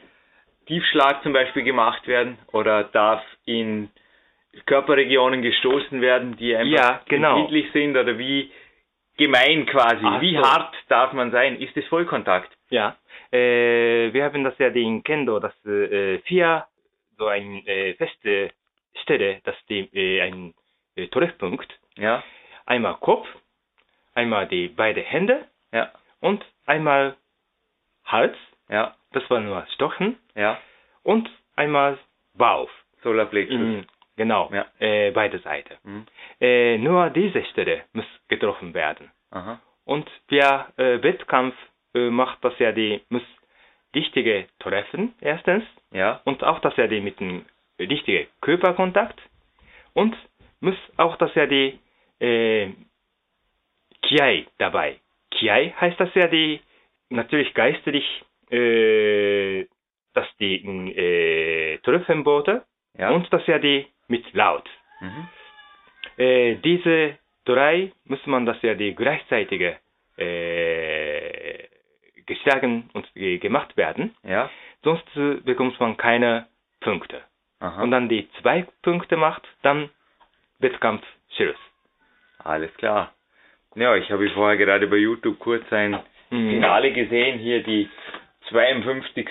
Tiefschlag 0.67 1.23
zum 1.23 1.31
Beispiel 1.31 1.63
gemacht 1.63 2.05
werden 2.07 2.37
oder 2.51 2.83
darf 2.83 3.23
in 3.45 3.89
Körperregionen 4.65 5.41
gestoßen 5.41 6.01
werden, 6.01 6.35
die 6.35 6.55
einfach 6.55 6.89
ja, 6.89 7.01
genau. 7.07 7.37
empfindlich 7.37 7.71
sind 7.71 7.95
oder 7.95 8.17
wie 8.17 8.51
gemein 9.17 9.65
quasi, 9.65 10.05
Ach 10.05 10.21
wie 10.21 10.35
so. 10.35 10.41
hart 10.41 10.75
darf 10.89 11.13
man 11.13 11.31
sein? 11.31 11.59
Ist 11.59 11.75
es 11.75 11.85
Vollkontakt? 11.87 12.51
Ja, 12.69 12.95
äh, 13.31 14.13
wir 14.13 14.23
haben 14.23 14.43
das 14.43 14.57
ja 14.57 14.67
in 14.67 15.03
Kendo, 15.03 15.39
dass 15.39 15.53
äh, 15.65 16.19
vier 16.19 16.65
so 17.17 17.27
eine 17.27 17.65
äh, 17.67 17.93
feste 17.95 18.51
Stelle, 19.01 19.41
dass 19.43 19.55
die 19.69 19.89
äh, 19.93 20.21
ein 20.21 20.53
äh, 20.95 21.07
Treffpunkt, 21.07 21.67
ja, 21.97 22.23
einmal 22.65 22.95
Kopf, 22.95 23.27
einmal 24.13 24.47
die 24.47 24.67
beiden 24.67 25.03
Hände, 25.03 25.45
ja, 25.71 25.91
und 26.21 26.45
einmal 26.65 27.15
Hals, 28.05 28.37
ja, 28.69 28.95
das 29.11 29.29
war 29.29 29.39
nur 29.39 29.65
Stochen. 29.73 30.17
Ja. 30.35 30.59
Und 31.03 31.29
einmal 31.55 31.97
Bauch. 32.33 32.69
Solarplexus. 33.03 33.57
Mhm, 33.57 33.85
genau. 34.17 34.51
Ja. 34.51 34.65
Äh, 34.79 35.11
beide 35.11 35.39
Seiten. 35.39 35.75
Mhm. 35.83 36.05
Äh, 36.41 36.77
nur 36.77 37.09
diese 37.11 37.43
Stelle 37.45 37.83
muss 37.93 38.05
getroffen 38.27 38.73
werden. 38.73 39.09
Aha. 39.31 39.61
Und 39.85 40.09
wer 40.27 40.73
äh, 40.75 41.01
Wettkampf 41.01 41.55
äh, 41.95 42.09
macht, 42.09 42.43
dass 42.43 42.59
er 42.59 42.73
die 42.73 43.01
muss 43.09 43.23
richtige 43.95 44.47
treffen 44.59 45.13
erstens. 45.21 45.63
Ja. 45.91 46.21
Und 46.25 46.43
auch, 46.43 46.59
dass 46.59 46.77
er 46.77 46.89
die 46.89 46.99
mit 46.99 47.19
dem 47.19 47.45
richtigen 47.79 48.27
Körperkontakt 48.41 49.19
und 49.93 50.15
muss 50.59 50.75
auch, 50.97 51.15
dass 51.17 51.33
er 51.35 51.47
die 51.47 51.79
äh, 52.19 52.71
Kiai 54.01 54.47
dabei. 54.57 54.99
Kiai 55.31 55.73
heißt, 55.79 55.99
dass 55.99 56.13
er 56.15 56.27
die 56.27 56.59
natürlich 57.09 57.53
geistlich 57.53 58.05
äh, 58.51 59.65
dass 60.13 60.27
die 60.39 60.55
äh, 60.95 61.77
Tröpfchenboote 61.79 62.63
ja. 62.97 63.11
und 63.11 63.31
dass 63.31 63.45
ja 63.45 63.59
die 63.59 63.85
mit 64.07 64.33
Laut. 64.33 64.69
Mhm. 64.99 65.27
Äh, 66.17 66.55
diese 66.55 67.17
drei 67.45 67.91
muss 68.05 68.25
man 68.25 68.45
das 68.45 68.61
ja 68.61 68.73
die 68.73 68.95
gleichzeitige 68.95 69.77
äh, 70.17 71.67
geschlagen 72.25 72.89
und 72.93 73.07
äh, 73.15 73.37
gemacht 73.37 73.77
werden. 73.77 74.15
Ja. 74.23 74.49
Sonst 74.83 75.07
äh, 75.15 75.35
bekommt 75.41 75.79
man 75.79 75.97
keine 75.97 76.47
Punkte. 76.81 77.21
Aha. 77.59 77.81
Und 77.81 77.91
dann 77.91 78.09
die 78.09 78.29
zwei 78.41 78.65
Punkte 78.81 79.17
macht, 79.17 79.43
dann 79.63 79.89
Wettkampf 80.59 81.03
Schluss. 81.35 81.57
Alles 82.39 82.73
klar. 82.77 83.13
Ja, 83.75 83.95
ich 83.95 84.09
habe 84.11 84.29
vorher 84.31 84.57
gerade 84.57 84.87
bei 84.87 84.97
YouTube 84.97 85.39
kurz 85.39 85.71
ein 85.71 85.99
mhm. 86.29 86.49
Finale 86.49 86.91
gesehen, 86.93 87.39
hier 87.39 87.63
die 87.63 87.89
52. 88.49 89.27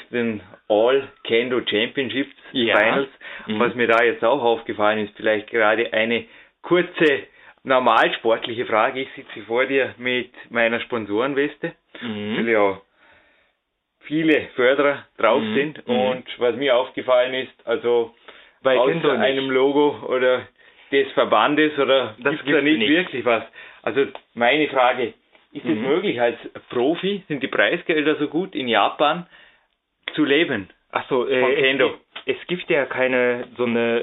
All 0.69 1.09
Kendo 1.25 1.61
Championships 1.65 2.35
Ja. 2.53 2.79
Finals. 2.79 3.09
Mhm. 3.47 3.61
Was 3.61 3.75
mir 3.75 3.87
da 3.87 4.03
jetzt 4.05 4.25
auch 4.25 4.43
aufgefallen 4.43 5.07
ist, 5.07 5.17
vielleicht 5.17 5.49
gerade 5.51 5.93
eine 5.93 6.25
kurze 6.63 7.25
normal 7.65 8.13
sportliche 8.15 8.67
Frage. 8.67 9.01
Ich 9.01 9.09
sitze 9.15 9.43
vor 9.47 9.65
dir 9.67 9.95
mit 9.99 10.31
meiner 10.51 10.81
Sponsorenweste, 10.81 11.73
Mhm. 12.01 12.37
weil 12.39 12.49
ja 12.49 12.81
viele 14.01 14.49
Förderer 14.55 15.05
drauf 15.19 15.43
Mhm. 15.43 15.55
sind. 15.55 15.89
Mhm. 15.89 15.95
Und 15.97 16.25
was 16.39 16.57
mir 16.57 16.77
aufgefallen 16.77 17.35
ist, 17.35 17.67
also 17.67 18.15
Bei 18.63 18.77
außer 18.79 19.19
einem 19.19 19.51
Logo 19.51 20.05
oder 20.09 20.47
des 20.93 21.11
Verbandes 21.13 21.77
oder 21.79 22.15
Das 22.19 22.33
gibt's 22.37 22.53
da 22.53 22.61
nicht, 22.63 22.79
nicht. 22.79 22.89
wirklich 22.91 23.25
was. 23.25 23.43
Also 23.83 24.07
meine 24.35 24.69
Frage, 24.69 25.15
ist 25.53 25.65
es 25.65 25.77
Mhm. 25.77 25.83
möglich 25.83 26.21
als 26.21 26.39
Profi, 26.71 27.23
sind 27.29 27.43
die 27.43 27.49
Preisgelder 27.49 28.17
so 28.17 28.29
gut 28.29 28.55
in 28.55 28.69
Japan 28.69 29.27
zu 30.15 30.25
leben? 30.25 30.69
Achso, 30.91 31.27
äh, 31.27 31.73
es, 31.77 31.93
es 32.27 32.47
gibt 32.47 32.69
ja 32.71 32.87
keine 32.87 33.49
so 33.57 33.65
eine 33.65 34.01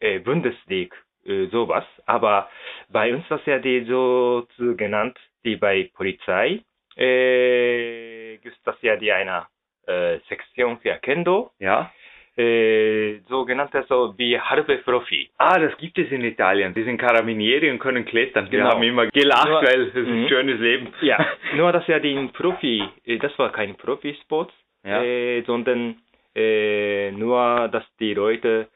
äh, 0.00 0.14
äh, 0.14 0.18
Bundesliga, 0.20 0.94
äh, 1.24 1.46
sowas, 1.46 1.84
aber 2.06 2.48
bei 2.90 3.12
uns 3.14 3.24
das 3.28 3.44
ja 3.46 3.58
die 3.58 3.84
so 3.84 4.46
zu 4.56 4.76
genannt, 4.76 5.18
die 5.44 5.56
bei 5.56 5.90
Polizei 5.94 6.60
äh, 6.96 8.36
gibt 8.38 8.58
das 8.64 8.76
ja 8.82 8.96
die 8.96 9.12
eine 9.12 9.46
äh, 9.86 10.18
Sektion 10.28 10.78
für 10.80 10.94
Kendo, 10.98 11.50
Ja. 11.58 11.92
Äh, 12.36 13.20
so 13.28 13.44
genannt 13.44 13.70
so 13.88 14.14
wie 14.18 14.38
halbe 14.38 14.76
Profi. 14.78 15.30
Ah, 15.38 15.58
das 15.58 15.76
gibt 15.78 15.98
es 15.98 16.10
in 16.10 16.22
Italien. 16.22 16.74
Die 16.74 16.82
sind 16.82 16.98
Carabinieri 16.98 17.70
und 17.70 17.78
können 17.78 18.04
klettern. 18.04 18.50
Wir 18.50 18.58
Genau. 18.60 18.72
haben 18.72 18.82
immer 18.82 19.06
gelacht, 19.06 19.48
Nur- 19.48 19.62
weil 19.62 19.80
es 19.82 19.94
ist 19.94 20.06
ein 20.06 20.22
Mhm. 20.24 20.28
schönes 20.28 20.60
Leben. 20.60 20.92
Ja, 21.00 21.18
nur 21.54 21.72
dass 21.72 21.86
ja 21.86 21.98
den 21.98 22.30
Profi, 22.32 22.84
äh, 23.06 23.16
das 23.18 23.38
war 23.38 23.50
kein 23.52 23.74
Profisport, 23.76 24.52
Ja. 24.84 25.02
äh, 25.02 25.42
sondern 25.42 25.96
äh, 26.34 27.10
nur, 27.12 27.68
dass 27.72 27.84
die 27.98 28.12
Leute 28.12 28.68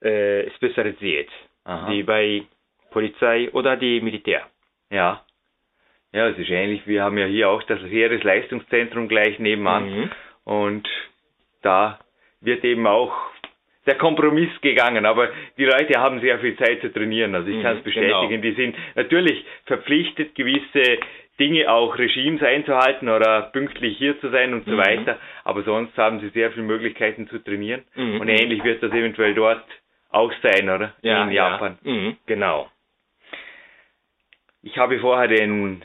äh, 0.00 0.50
spezialisiert, 0.52 1.28
Aha. 1.64 1.90
die 1.90 2.02
bei 2.02 2.42
Polizei 2.90 3.50
oder 3.52 3.76
die 3.76 4.00
Militär. 4.00 4.42
Ja. 4.90 5.22
Ja, 6.12 6.28
es 6.28 6.38
ist 6.38 6.48
ähnlich. 6.50 6.86
Wir 6.86 7.02
haben 7.04 7.18
ja 7.18 7.26
hier 7.26 7.50
auch 7.50 7.62
das 7.64 7.80
Heeresleistungszentrum 7.82 9.08
gleich 9.08 9.38
nebenan. 9.38 9.90
Mhm. 9.90 10.10
Und 10.44 10.88
da 11.62 11.98
wird 12.40 12.64
eben 12.64 12.86
auch 12.86 13.12
der 13.86 13.96
Kompromiss 13.96 14.50
gegangen. 14.60 15.06
Aber 15.06 15.28
die 15.56 15.64
Leute 15.64 15.98
haben 16.00 16.20
sehr 16.20 16.38
viel 16.40 16.56
Zeit 16.56 16.80
zu 16.80 16.92
trainieren. 16.92 17.34
Also 17.34 17.48
ich 17.48 17.56
Mhm, 17.56 17.62
kann 17.62 17.76
es 17.78 17.82
bestätigen. 17.84 18.28
genau. 18.28 18.42
Die 18.42 18.52
sind 18.52 18.76
natürlich 18.94 19.44
verpflichtet, 19.66 20.34
gewisse 20.34 20.98
Dinge 21.40 21.70
auch 21.70 21.96
Regimes 21.96 22.42
einzuhalten 22.42 23.08
oder 23.08 23.42
pünktlich 23.52 23.96
hier 23.96 24.18
zu 24.20 24.28
sein 24.30 24.52
und 24.54 24.64
so 24.66 24.72
Mhm. 24.72 24.78
weiter. 24.78 25.18
Aber 25.44 25.62
sonst 25.62 25.96
haben 25.96 26.20
sie 26.20 26.28
sehr 26.30 26.50
viele 26.52 26.66
Möglichkeiten 26.66 27.28
zu 27.28 27.38
trainieren. 27.38 27.82
Mhm. 27.94 28.20
Und 28.20 28.28
ähnlich 28.28 28.62
wird 28.64 28.82
das 28.82 28.92
eventuell 28.92 29.34
dort 29.34 29.64
auch 30.10 30.32
sein, 30.42 30.68
oder? 30.68 30.94
Wie 31.02 31.08
in 31.08 31.30
Japan. 31.30 31.78
Ja. 31.82 31.92
Mhm, 31.92 32.16
genau. 32.26 32.68
Ich 34.62 34.76
habe 34.76 34.98
vorher 34.98 35.28
den 35.28 35.82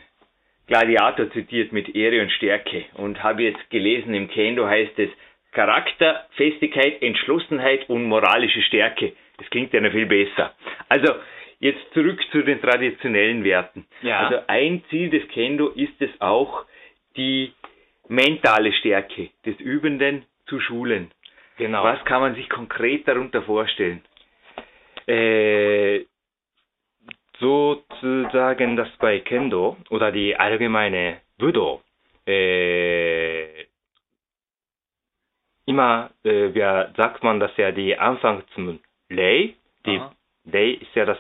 Gladiator 0.68 1.30
zitiert 1.32 1.72
mit 1.72 1.94
Ehre 1.96 2.22
und 2.22 2.32
Stärke 2.32 2.86
und 2.96 3.22
habe 3.22 3.44
jetzt 3.44 3.70
gelesen, 3.70 4.14
im 4.14 4.28
Kendo 4.30 4.66
heißt 4.68 4.98
es 4.98 5.10
Charakter, 5.54 6.28
Festigkeit, 6.36 7.02
Entschlossenheit 7.02 7.90
und 7.90 8.04
moralische 8.06 8.62
Stärke. 8.64 9.14
Das 9.38 9.50
klingt 9.50 9.74
ja 9.74 9.82
noch 9.82 9.92
viel 9.92 10.06
besser. 10.06 10.54
Also 10.90 11.14
jetzt 11.60 11.82
zurück 11.94 12.20
zu 12.32 12.42
den 12.44 12.62
traditionellen 12.62 13.44
Werten. 13.44 13.86
Ja. 14.02 14.20
Also 14.20 14.42
ein 14.48 14.84
Ziel 14.90 15.10
des 15.10 15.28
Kendo 15.30 15.70
ist 15.70 16.00
es 16.02 16.10
auch, 16.20 16.66
die 17.16 17.54
mentale 18.08 18.74
Stärke 18.74 19.30
des 19.46 19.60
Übenden 19.60 20.26
zu 20.48 20.60
schulen. 20.60 21.12
Genau. 21.58 21.84
Was 21.84 22.04
kann 22.06 22.22
man 22.22 22.36
sich 22.36 22.50
konkret 22.50 23.08
darunter 23.08 23.44
vorstellen? 23.44 24.04
Äh, 25.08 26.02
sozusagen, 27.40 28.76
dass 28.76 28.90
bei 28.98 29.20
Kendo 29.20 29.78
oder 29.90 30.12
die 30.12 30.36
allgemeine 30.36 31.22
Budo, 31.38 31.82
äh, 32.26 33.62
immer, 35.65 36.12
äh, 36.23 36.49
wer 36.54 36.91
sagt 36.97 37.23
man, 37.23 37.39
dass 37.39 37.56
ja 37.58 37.71
die 37.71 37.97
Anfang 37.97 38.43
zum 38.54 38.80
Lei, 39.10 39.54
die 39.86 39.97
Aha. 39.97 40.13
Lei 40.45 40.71
ist 40.82 40.93
ja 40.95 41.06
das, 41.06 41.17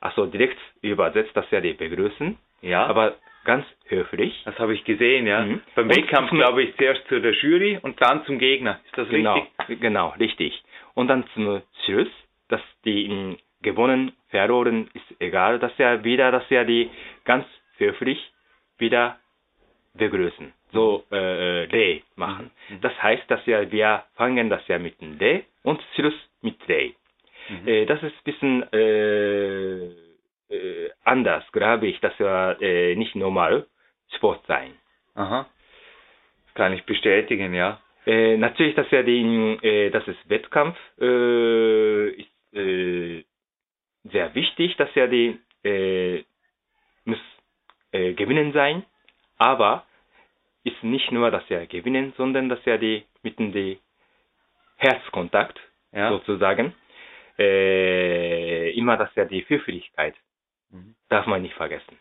also 0.00 0.26
direkt 0.26 0.58
übersetzt, 0.82 1.32
das 1.36 1.50
ja 1.50 1.60
die 1.60 1.72
begrüßen, 1.74 2.38
Ja, 2.62 2.86
aber 2.86 3.16
ganz 3.44 3.66
höflich. 3.86 4.42
das 4.44 4.58
habe 4.58 4.74
ich 4.74 4.84
gesehen, 4.84 5.26
ja. 5.26 5.42
Mhm. 5.44 5.60
Beim 5.74 5.88
Wettkampf 5.90 6.30
glaube 6.30 6.62
ich 6.62 6.76
zuerst 6.76 7.06
zu 7.08 7.20
der 7.20 7.32
Jury 7.32 7.78
und 7.82 8.00
dann 8.00 8.24
zum 8.24 8.38
Gegner. 8.38 8.80
Ist 8.86 8.96
das 8.98 9.08
Genau, 9.08 9.34
richtig? 9.58 9.80
genau, 9.80 10.08
richtig. 10.18 10.62
Und 10.94 11.08
dann 11.08 11.24
zum 11.34 11.62
Schluss, 11.84 12.08
dass 12.48 12.62
die 12.84 13.08
mh, 13.08 13.36
gewonnen, 13.62 14.12
verloren, 14.30 14.88
ist 14.94 15.20
egal, 15.20 15.58
dass 15.58 15.76
ja 15.78 16.02
wieder, 16.02 16.30
dass 16.32 16.48
ja 16.50 16.64
die 16.64 16.90
ganz 17.24 17.44
höflich 17.78 18.32
wieder 18.78 19.18
begrüßen. 19.94 20.52
So, 20.72 21.04
äh, 21.12 21.64
äh, 21.64 21.66
Lei 21.66 22.02
machen. 22.16 22.50
Mhm. 22.68 22.80
Das 22.80 23.00
heißt, 23.02 23.30
dass 23.30 23.44
ja 23.46 23.70
wir 23.70 24.04
fangen 24.14 24.50
das 24.50 24.66
ja 24.68 24.78
mit 24.78 25.00
dem 25.00 25.18
Lei 25.18 25.44
und 25.62 25.80
Schluss 25.94 26.14
mit 26.42 26.56
Lei. 26.68 26.94
Mhm. 27.48 27.68
Äh, 27.68 27.86
das 27.86 28.02
ist 28.02 28.14
ein 28.14 28.24
bisschen 28.24 28.72
äh, 28.72 29.86
äh, 30.48 30.90
anders, 31.04 31.44
glaube 31.52 31.86
ich, 31.86 32.00
dass 32.00 32.18
ja 32.18 32.52
äh, 32.52 32.94
nicht 32.96 33.14
normal 33.14 33.66
Sport 34.16 34.44
sein. 34.46 34.72
Aha. 35.14 35.46
Das 36.46 36.54
kann 36.54 36.72
ich 36.72 36.84
bestätigen, 36.84 37.54
ja. 37.54 37.80
Äh, 38.06 38.36
natürlich, 38.36 38.74
dass 38.74 38.90
ja 38.90 39.02
die, 39.02 39.58
äh, 39.62 39.90
das 39.90 40.06
ist 40.06 40.28
Wettkampf, 40.28 40.78
äh, 41.00 42.08
ist 42.10 42.54
äh, 42.54 43.24
sehr 44.04 44.34
wichtig, 44.34 44.76
dass 44.76 44.94
ja 44.94 45.06
die 45.08 45.38
äh, 45.64 46.22
muss 47.04 47.18
äh, 47.92 48.14
gewinnen 48.14 48.52
sein, 48.52 48.84
aber 49.38 49.84
ist 50.66 50.82
nicht 50.82 51.10
nur, 51.12 51.30
dass 51.30 51.48
ja 51.48 51.64
gewinnen, 51.66 52.12
sondern 52.16 52.48
dass 52.48 52.64
ja 52.64 52.76
die 52.76 53.04
mit 53.22 53.38
dem 53.38 53.52
die 53.52 53.78
Herzkontakt 54.76 55.58
Ja. 55.92 56.10
sozusagen 56.10 56.74
äh, 57.38 58.70
immer, 58.78 58.96
dass 58.96 59.14
ja 59.14 59.24
die 59.24 59.44
Höflichkeit 59.48 60.14
Mhm. 60.72 60.94
darf 61.08 61.26
man 61.26 61.42
nicht 61.42 61.54
vergessen. 61.54 61.96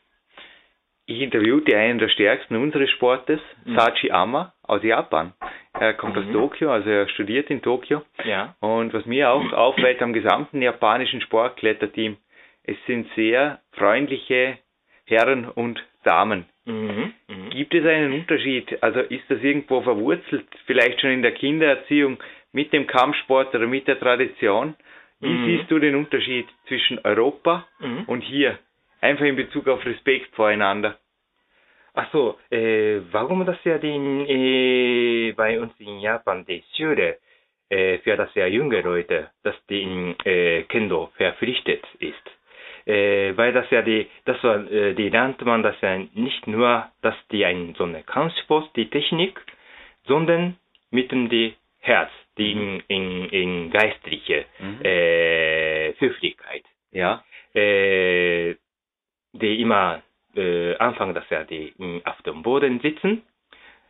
Ich 1.06 1.19
interviewte 1.21 1.78
einen 1.78 1.99
der 1.99 2.10
stärksten 2.10 2.56
unseres 2.56 2.89
Sportes, 2.89 3.39
Mhm. 3.65 3.75
Sachi 3.78 4.10
Ama 4.12 4.54
aus 4.63 4.82
Japan. 4.84 5.34
Er 5.73 5.93
kommt 5.93 6.17
aus 6.17 6.25
Mhm. 6.25 6.34
Tokio, 6.34 6.71
also 6.71 6.89
er 6.89 7.08
studiert 7.10 7.49
in 7.51 7.62
Tokio. 7.62 8.01
Ja. 8.23 8.56
Und 8.60 8.93
was 8.93 9.06
mir 9.06 9.30
auch 9.30 9.51
auffällt 9.54 10.01
am 10.01 10.13
gesamten 10.13 10.62
japanischen 10.62 11.21
Sportkletterteam, 11.21 12.17
es 12.63 12.78
sind 12.88 13.08
sehr 13.15 13.60
freundliche 13.73 14.58
Herren 15.06 15.47
und 15.47 15.84
Damen. 16.04 16.45
Mhm. 16.65 17.13
Mhm. 17.28 17.49
Gibt 17.51 17.73
es 17.73 17.86
einen 17.86 18.13
Unterschied? 18.13 18.82
Also 18.82 18.99
ist 19.01 19.23
das 19.30 19.41
irgendwo 19.41 19.82
verwurzelt, 19.82 20.47
vielleicht 20.65 20.99
schon 21.01 21.12
in 21.12 21.21
der 21.21 21.34
Kindererziehung 21.34 22.17
mit 22.51 22.73
dem 22.73 22.88
Kampfsport 22.88 23.54
oder 23.56 23.67
mit 23.67 23.88
der 23.88 23.99
Tradition? 23.99 24.75
Wie 25.21 25.30
Mhm. 25.30 25.45
siehst 25.45 25.71
du 25.71 25.80
den 25.80 25.95
Unterschied 25.95 26.47
zwischen 26.67 26.99
Europa 27.04 27.67
Mhm. 27.80 28.04
und 28.08 28.21
hier? 28.21 28.60
Einfach 29.01 29.25
in 29.25 29.36
Bezug 29.36 29.67
auf 29.67 29.86
Respekt 29.86 30.34
voreinander. 30.36 30.97
Ach 31.93 32.12
so, 32.12 32.38
äh, 32.51 32.99
warum 33.12 33.45
das 33.45 33.58
ja 33.63 33.78
den, 33.78 34.25
äh, 34.28 35.32
bei 35.34 35.60
uns 35.60 35.73
in 35.80 35.99
Japan 35.99 36.45
die 36.45 36.62
Schule 36.75 37.17
äh, 37.69 37.99
für 37.99 38.17
das 38.17 38.34
ja 38.36 38.47
junge 38.47 38.82
Leute, 38.82 39.30
dass 39.43 39.56
die 39.67 39.82
in 39.84 40.15
äh, 40.25 40.63
Kendo 40.63 41.12
verpflichtet 41.15 41.84
ist. 41.99 42.25
Äh, 42.86 43.36
weil 43.36 43.52
das 43.52 43.69
ja 43.71 43.82
die, 43.82 44.08
das 44.26 44.41
war, 44.43 44.69
äh, 44.71 44.93
die 44.93 45.10
lernt 45.10 45.43
man 45.43 45.63
das 45.63 45.76
ja 45.82 45.98
nicht 46.13 46.45
nur, 46.45 46.88
dass 47.02 47.15
die 47.32 47.43
ein 47.45 47.74
so 47.78 47.84
eine 47.84 48.04
Kampfsport, 48.04 48.76
die 48.76 48.89
Technik, 48.89 49.39
sondern 50.06 50.58
mit 50.91 51.12
dem 51.12 51.30
die 51.30 51.56
Herz, 51.80 52.12
die 52.38 52.52
in, 52.52 52.84
in, 52.88 53.30
in 53.30 53.71
geistliche 53.71 54.45
Mhm. 54.60 54.82
äh, 54.84 55.93
Höflichkeit 56.00 56.63
Ja. 56.91 57.24
äh, 57.54 58.56
die 59.34 59.62
immer 59.62 60.02
äh, 60.36 60.76
Anfang 60.78 61.13
das 61.13 61.28
ja 61.30 61.43
die 61.43 61.74
auf 62.04 62.21
dem 62.24 62.43
Boden 62.43 62.80
sitzen, 62.82 63.24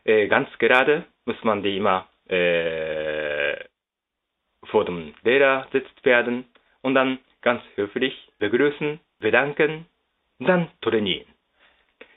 äh, 0.05 0.27
ganz 0.27 0.49
gerade 0.59 1.03
muss 1.25 1.43
man 1.43 1.63
die 1.63 1.77
immer 1.77 2.07
äh, 2.29 3.55
vor 4.65 4.85
dem 4.85 5.13
Lehrer 5.23 5.67
sitzt 5.71 6.03
werden 6.05 6.45
und 6.81 6.95
dann 6.95 7.19
ganz 7.41 7.61
höflich 7.75 8.24
begrüßen, 8.39 8.99
bedanken, 9.19 9.85
dann 10.39 10.69
trainieren. 10.81 11.35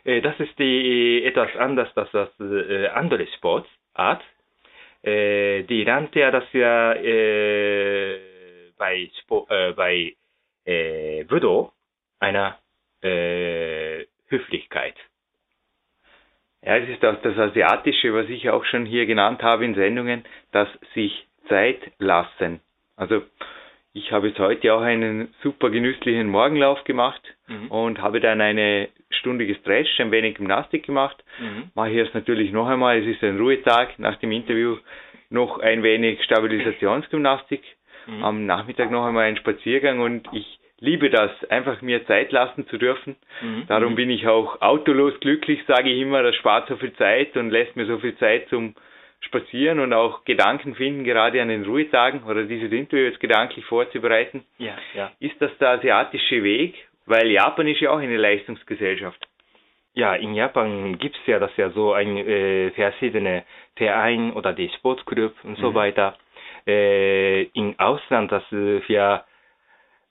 Äh, 0.04 0.20
das 0.22 0.38
ist 0.40 0.58
die 0.58 1.22
etwas 1.24 1.54
anders 1.56 1.94
als 1.96 2.10
das 2.12 2.30
äh, 2.40 2.88
andere 2.88 3.26
Sportart. 3.36 4.22
Äh, 5.02 5.64
die 5.64 5.84
lernt 5.84 6.14
ja 6.14 6.30
das 6.30 6.44
ja 6.52 6.94
bei, 8.78 9.10
Sport, 9.20 9.48
bei 9.76 10.14
Budo 11.28 11.72
einer 12.20 12.58
Höflichkeit. 13.02 14.94
Ja, 16.62 16.76
es 16.78 16.88
ist 16.88 17.04
auch 17.04 17.20
das 17.22 17.38
Asiatische, 17.38 18.12
was 18.14 18.28
ich 18.28 18.50
auch 18.50 18.64
schon 18.64 18.84
hier 18.86 19.06
genannt 19.06 19.42
habe 19.42 19.64
in 19.64 19.74
Sendungen, 19.74 20.24
das 20.52 20.68
sich 20.94 21.26
Zeit 21.48 21.80
lassen. 21.98 22.60
Also 22.96 23.22
ich 23.98 24.12
habe 24.12 24.28
jetzt 24.28 24.38
heute 24.38 24.72
auch 24.74 24.80
einen 24.80 25.34
super 25.42 25.70
genüsslichen 25.70 26.28
Morgenlauf 26.28 26.84
gemacht 26.84 27.22
Mhm. 27.48 27.68
und 27.70 28.00
habe 28.02 28.20
dann 28.20 28.40
eine 28.40 28.88
Stunde 29.10 29.46
gestretcht, 29.46 29.98
ein 30.00 30.10
wenig 30.10 30.36
Gymnastik 30.36 30.84
gemacht. 30.84 31.16
Mhm. 31.38 31.70
Mache 31.74 31.90
ich 31.90 31.96
jetzt 31.96 32.14
natürlich 32.14 32.52
noch 32.52 32.68
einmal, 32.68 32.98
es 32.98 33.06
ist 33.06 33.22
ein 33.24 33.38
Ruhetag, 33.38 33.98
nach 33.98 34.16
dem 34.16 34.32
Interview 34.32 34.76
noch 35.30 35.58
ein 35.58 35.82
wenig 35.82 36.22
Stabilisationsgymnastik. 36.24 37.62
Mhm. 38.06 38.24
Am 38.24 38.46
Nachmittag 38.46 38.90
noch 38.90 39.04
einmal 39.06 39.24
einen 39.24 39.36
Spaziergang 39.36 40.00
und 40.00 40.28
ich 40.32 40.58
liebe 40.80 41.10
das, 41.10 41.30
einfach 41.50 41.82
mir 41.82 42.06
Zeit 42.06 42.30
lassen 42.32 42.66
zu 42.68 42.78
dürfen. 42.78 43.16
Mhm. 43.42 43.64
Darum 43.66 43.94
bin 43.96 44.10
ich 44.10 44.26
auch 44.28 44.60
autolos 44.60 45.18
glücklich, 45.20 45.60
sage 45.66 45.90
ich 45.90 46.00
immer, 46.00 46.22
das 46.22 46.36
spart 46.36 46.68
so 46.68 46.76
viel 46.76 46.92
Zeit 46.94 47.36
und 47.36 47.50
lässt 47.50 47.74
mir 47.76 47.86
so 47.86 47.98
viel 47.98 48.16
Zeit 48.18 48.48
zum 48.48 48.74
Spazieren 49.20 49.80
und 49.80 49.92
auch 49.92 50.24
Gedanken 50.24 50.74
finden, 50.74 51.04
gerade 51.04 51.42
an 51.42 51.48
den 51.48 51.64
Ruhetagen 51.64 52.22
oder 52.22 52.44
dieses 52.44 52.70
Interview 52.72 53.04
jetzt 53.04 53.20
gedanklich 53.20 53.64
vorzubereiten. 53.64 54.44
Ja, 54.58 54.76
ja. 54.94 55.10
Ist 55.20 55.40
das 55.40 55.50
der 55.58 55.70
asiatische 55.70 56.42
Weg? 56.42 56.74
Weil 57.06 57.30
Japan 57.30 57.66
ist 57.66 57.80
ja 57.80 57.90
auch 57.90 57.98
eine 57.98 58.16
Leistungsgesellschaft. 58.16 59.26
Ja, 59.94 60.14
in 60.14 60.34
Japan 60.34 60.96
gibt's 60.98 61.18
ja 61.26 61.38
das 61.38 61.50
ja 61.56 61.70
so 61.70 61.92
ein 61.92 62.16
äh, 62.16 62.70
verschiedene 62.70 63.44
Verein 63.76 64.32
oder 64.32 64.52
die 64.52 64.68
Sportclub 64.76 65.34
und 65.42 65.58
so 65.58 65.70
Mhm. 65.70 65.74
weiter. 65.74 66.16
Äh, 66.66 67.42
Im 67.54 67.74
Ausland, 67.78 68.30
das 68.30 68.44
äh, 68.52 68.80
für, 68.82 69.24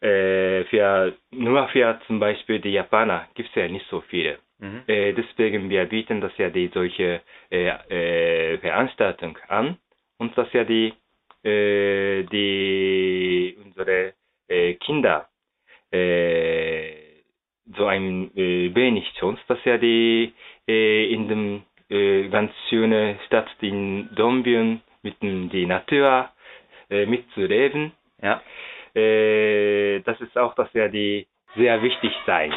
äh, 0.01 0.63
für 0.65 1.13
nur 1.31 1.67
für 1.69 1.99
zum 2.07 2.19
Beispiel 2.19 2.59
die 2.59 2.71
Japaner 2.73 3.27
gibt's 3.35 3.55
ja 3.55 3.67
nicht 3.67 3.85
so 3.89 4.01
viele. 4.01 4.39
Mhm. 4.59 4.83
Äh, 4.87 5.13
deswegen 5.13 5.69
wir 5.69 5.85
bieten 5.85 6.19
das 6.21 6.35
ja 6.37 6.49
die 6.49 6.69
solche 6.73 7.21
äh, 7.51 7.67
äh, 7.67 8.57
Veranstaltung 8.57 9.37
an 9.47 9.77
und 10.17 10.35
das 10.37 10.51
ja 10.53 10.63
die 10.63 10.93
äh, 11.43 12.23
die 12.23 13.55
unsere 13.63 14.13
äh, 14.47 14.73
Kinder 14.75 15.27
äh, 15.91 16.91
so 17.77 17.85
ein 17.85 18.31
wenig 18.33 19.11
Chance, 19.19 19.41
dass 19.49 19.63
ja 19.65 19.77
die 19.77 20.33
in 20.65 21.27
dem 21.27 21.63
ganz 22.31 22.53
schöne 22.69 23.19
Stadt 23.25 23.49
in 23.59 24.07
Dongbyon 24.15 24.81
mit 25.03 25.21
dem 25.21 25.49
die 25.49 25.65
Natur 25.65 26.29
mitzuleben. 26.89 27.91
Ja. 28.21 28.41
Das 28.93 30.21
ist 30.21 30.37
auch, 30.37 30.55
dass 30.55 30.71
ja 30.71 30.87
die 30.87 31.27
sehr 31.57 31.81
wichtig 31.81 32.13
sein. 32.25 32.53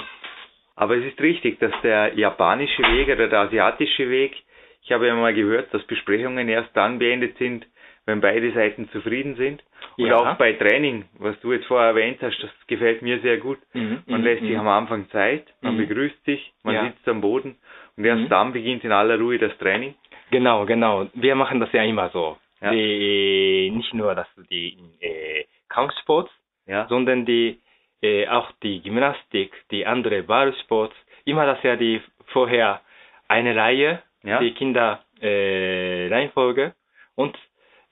Aber 0.76 0.96
es 0.96 1.04
ist 1.04 1.20
richtig, 1.20 1.58
dass 1.58 1.72
der 1.82 2.14
japanische 2.14 2.82
Weg 2.82 3.08
oder 3.08 3.28
der 3.28 3.40
asiatische 3.40 4.08
Weg, 4.08 4.34
ich 4.82 4.92
habe 4.92 5.06
ja 5.06 5.14
mal 5.14 5.34
gehört, 5.34 5.72
dass 5.74 5.82
Besprechungen 5.84 6.48
erst 6.48 6.74
dann 6.76 6.98
beendet 6.98 7.36
sind, 7.38 7.66
wenn 8.06 8.20
beide 8.20 8.50
Seiten 8.52 8.88
zufrieden 8.90 9.34
sind. 9.36 9.62
Und 9.98 10.06
Ja. 10.06 10.16
auch 10.16 10.36
bei 10.36 10.52
Training, 10.54 11.04
was 11.18 11.38
du 11.40 11.52
jetzt 11.52 11.66
vorher 11.66 11.88
erwähnt 11.88 12.18
hast, 12.22 12.42
das 12.42 12.50
gefällt 12.66 13.02
mir 13.02 13.20
sehr 13.20 13.36
gut. 13.38 13.58
Mhm, 13.74 14.02
Man 14.06 14.20
mhm, 14.20 14.26
lässt 14.26 14.40
sich 14.42 14.50
mhm. 14.52 14.60
am 14.60 14.68
Anfang 14.68 15.08
Zeit, 15.10 15.44
man 15.60 15.74
Mhm. 15.74 15.86
begrüßt 15.86 16.24
sich, 16.24 16.52
man 16.64 16.74
Ja. 16.74 16.84
sitzt 16.86 17.06
am 17.08 17.20
Boden 17.20 17.56
und 17.96 18.04
erst 18.04 18.30
dann 18.32 18.52
beginnt 18.52 18.82
in 18.84 18.92
aller 18.92 19.18
Ruhe 19.18 19.38
das 19.38 19.56
Training. 19.58 19.94
Genau, 20.30 20.64
genau. 20.64 21.08
Wir 21.14 21.34
machen 21.34 21.60
das 21.60 21.70
ja 21.72 21.82
immer 21.82 22.08
so. 22.10 22.38
Ja. 22.62 22.70
Die, 22.72 23.70
nicht 23.74 23.92
nur 23.94 24.14
das 24.14 24.28
die 24.50 24.76
äh, 25.00 25.44
Kampfsport, 25.68 26.30
Ja. 26.66 26.86
sondern 26.88 27.24
die 27.26 27.58
äh, 28.02 28.26
auch 28.28 28.50
die 28.62 28.82
Gymnastik, 28.82 29.52
die 29.70 29.86
andere 29.86 30.22
Ballsport, 30.22 30.94
immer 31.24 31.46
das 31.46 31.62
ja 31.62 31.76
die 31.76 32.00
vorher 32.26 32.80
eine 33.28 33.54
Reihe, 33.56 34.02
Ja. 34.22 34.38
die 34.40 34.52
Kinder 34.52 35.04
äh, 35.20 36.08
Reihenfolge 36.10 36.74
und 37.16 37.36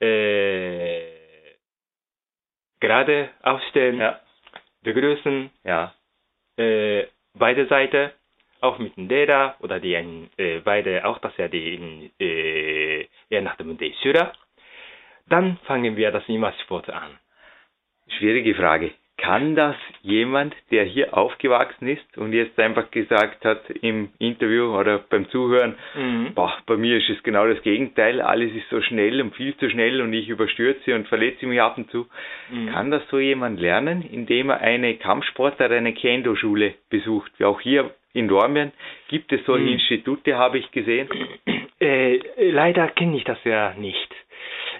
äh, 0.01 1.01
gerade 2.79 3.29
aufstellen, 3.41 3.99
Ja. 3.99 4.19
begrüßen, 4.83 5.49
Ja. 5.63 5.93
äh, 6.57 7.05
beide 7.33 7.67
Seiten, 7.67 8.11
auch 8.61 8.77
mit 8.77 8.95
dem 8.97 9.07
Lehrer 9.07 9.55
oder 9.61 9.79
die 9.79 9.93
äh, 10.37 10.59
beide, 10.63 11.05
auch 11.05 11.19
das 11.19 11.35
ja 11.37 11.47
die, 11.47 12.11
äh, 12.19 13.07
je 13.29 13.41
nachdem 13.41 13.77
die 13.77 13.93
Schüler. 14.01 14.33
Dann 15.27 15.57
fangen 15.65 15.95
wir 15.95 16.11
das 16.11 16.27
immer 16.27 16.51
Sport 16.63 16.89
an. 16.89 17.17
Schwierige 18.17 18.55
Frage. 18.55 18.91
Kann 19.21 19.55
das 19.55 19.75
jemand, 20.01 20.55
der 20.71 20.83
hier 20.85 21.15
aufgewachsen 21.17 21.87
ist 21.87 22.17
und 22.17 22.33
jetzt 22.33 22.57
einfach 22.59 22.89
gesagt 22.89 23.43
hat 23.45 23.69
im 23.81 24.09
Interview 24.17 24.75
oder 24.77 24.99
beim 24.99 25.29
Zuhören, 25.29 25.75
Mhm. 25.95 26.33
boah, 26.35 26.53
bei 26.65 26.77
mir 26.77 26.97
ist 26.97 27.09
es 27.09 27.21
genau 27.23 27.45
das 27.47 27.61
Gegenteil, 27.61 28.21
alles 28.21 28.53
ist 28.53 28.69
so 28.69 28.81
schnell 28.81 29.21
und 29.21 29.35
viel 29.35 29.55
zu 29.57 29.69
schnell 29.69 30.01
und 30.01 30.13
ich 30.13 30.29
überstürze 30.29 30.95
und 30.95 31.07
verletze 31.07 31.45
mich 31.47 31.61
ab 31.61 31.77
und 31.77 31.91
zu. 31.91 32.07
Mhm. 32.49 32.69
Kann 32.71 32.91
das 32.91 33.07
so 33.09 33.19
jemand 33.19 33.59
lernen, 33.59 34.01
indem 34.09 34.49
er 34.49 34.61
eine 34.61 34.93
Kampfsport- 34.95 35.55
oder 35.59 35.75
eine 35.75 35.93
Kendo-Schule 35.93 36.75
besucht? 36.89 37.31
Wie 37.37 37.45
auch 37.45 37.59
hier 37.61 37.91
in 38.13 38.27
Dormien 38.27 38.71
gibt 39.09 39.31
es 39.33 39.45
solche 39.45 39.65
Mhm. 39.65 39.73
Institute, 39.73 40.35
habe 40.37 40.57
ich 40.59 40.71
gesehen. 40.71 41.09
Äh, 41.81 42.17
leider 42.51 42.89
kenne 42.89 43.15
ich 43.15 43.23
das 43.23 43.41
ja 43.45 43.73
nicht. 43.77 44.13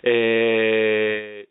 Äh, 0.04 1.42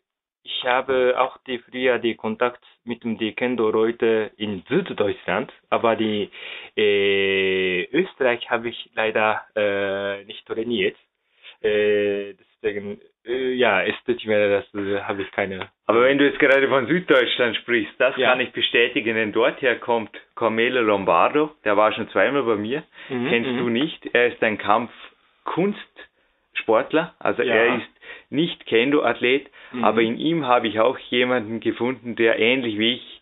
ich 0.43 0.63
habe 0.65 1.15
auch 1.19 1.37
die 1.47 1.57
früher 1.59 1.97
die 1.99 2.15
Kontakt 2.15 2.63
mit 2.89 3.03
dem 3.03 3.17
die 3.19 3.33
Kendo-Leute 3.33 4.31
in 4.37 4.63
Süddeutschland, 4.67 5.53
aber 5.69 5.95
die 5.95 6.29
äh, 6.75 7.83
Österreich 7.93 8.49
habe 8.49 8.69
ich 8.69 8.89
leider 8.95 9.43
äh, 9.55 10.23
nicht 10.25 10.43
trainiert. 10.47 10.95
Äh, 11.61 12.33
deswegen, 12.39 12.99
äh, 13.25 13.51
ja, 13.53 13.83
es 13.83 13.93
tut 14.05 14.25
mir, 14.25 14.49
das 14.49 14.65
äh, 14.73 15.01
habe 15.01 15.21
ich 15.21 15.29
keine. 15.31 15.69
Aber 15.85 16.01
wenn 16.03 16.17
du 16.17 16.25
jetzt 16.25 16.39
gerade 16.39 16.67
von 16.67 16.87
Süddeutschland 16.87 17.55
sprichst, 17.57 17.93
das 17.99 18.17
Ja. 18.17 18.31
kann 18.31 18.39
ich 18.39 18.51
bestätigen, 18.53 19.13
denn 19.15 19.31
dorther 19.33 19.75
kommt 19.75 20.09
Carmelo 20.35 20.81
Lombardo, 20.81 21.51
der 21.65 21.77
war 21.77 21.91
schon 21.93 22.09
zweimal 22.09 22.41
bei 22.43 22.55
mir, 22.55 22.81
Mhm, 23.09 23.29
kennst 23.29 23.51
mhm. 23.51 23.57
du 23.57 23.69
nicht, 23.69 24.03
er 24.13 24.27
ist 24.27 24.41
ein 24.41 24.57
Kampfkunstsportler, 24.57 27.13
also 27.19 27.43
Ja. 27.43 27.53
er 27.55 27.75
ist 27.77 27.89
nicht 28.29 28.65
Kendo-Athlet, 28.65 29.49
Mhm. 29.71 29.83
aber 29.83 30.01
in 30.01 30.17
ihm 30.17 30.45
habe 30.47 30.67
ich 30.67 30.79
auch 30.79 30.97
jemanden 30.97 31.59
gefunden, 31.59 32.15
der 32.15 32.39
ähnlich 32.39 32.77
wie 32.79 32.93
ich 32.93 33.21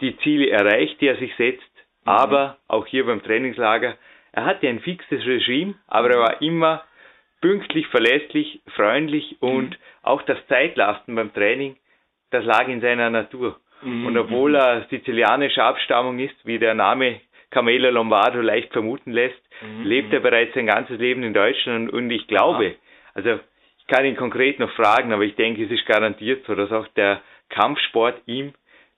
die 0.00 0.16
Ziele 0.18 0.50
erreicht, 0.50 1.00
die 1.00 1.06
er 1.08 1.16
sich 1.16 1.34
setzt, 1.36 1.62
Mhm. 2.04 2.08
aber 2.12 2.58
auch 2.68 2.86
hier 2.86 3.06
beim 3.06 3.22
Trainingslager, 3.22 3.96
er 4.32 4.44
hatte 4.44 4.68
ein 4.68 4.80
fixes 4.80 5.24
Regime, 5.26 5.74
aber 5.88 6.10
er 6.10 6.20
war 6.20 6.42
immer 6.42 6.84
pünktlich, 7.40 7.86
verlässlich, 7.88 8.60
freundlich 8.74 9.36
Mhm. 9.40 9.48
und 9.48 9.78
auch 10.02 10.22
das 10.22 10.38
Zeitlasten 10.48 11.14
beim 11.14 11.32
Training, 11.32 11.76
das 12.30 12.44
lag 12.44 12.68
in 12.68 12.80
seiner 12.80 13.08
Natur. 13.10 13.58
Mhm. 13.82 14.06
Und 14.06 14.18
obwohl 14.18 14.54
er 14.56 14.86
sizilianischer 14.90 15.64
Abstammung 15.64 16.18
ist, 16.18 16.34
wie 16.44 16.58
der 16.58 16.74
Name 16.74 17.20
Camelo 17.50 17.90
Lombardo 17.90 18.40
leicht 18.40 18.72
vermuten 18.72 19.12
lässt, 19.12 19.40
Mhm. 19.62 19.84
lebt 19.84 20.12
er 20.12 20.20
bereits 20.20 20.52
sein 20.54 20.66
ganzes 20.66 20.98
Leben 20.98 21.22
in 21.22 21.32
Deutschland 21.32 21.90
und 21.92 22.10
ich 22.10 22.26
glaube, 22.26 22.74
also 23.16 23.40
ich 23.78 23.86
kann 23.86 24.04
ihn 24.04 24.16
konkret 24.16 24.58
noch 24.58 24.70
fragen, 24.72 25.12
aber 25.12 25.22
ich 25.22 25.34
denke, 25.36 25.64
es 25.64 25.70
ist 25.70 25.86
garantiert 25.86 26.44
so, 26.46 26.54
dass 26.54 26.70
auch 26.72 26.86
der 26.88 27.20
Kampfsport 27.48 28.20
ihm 28.26 28.52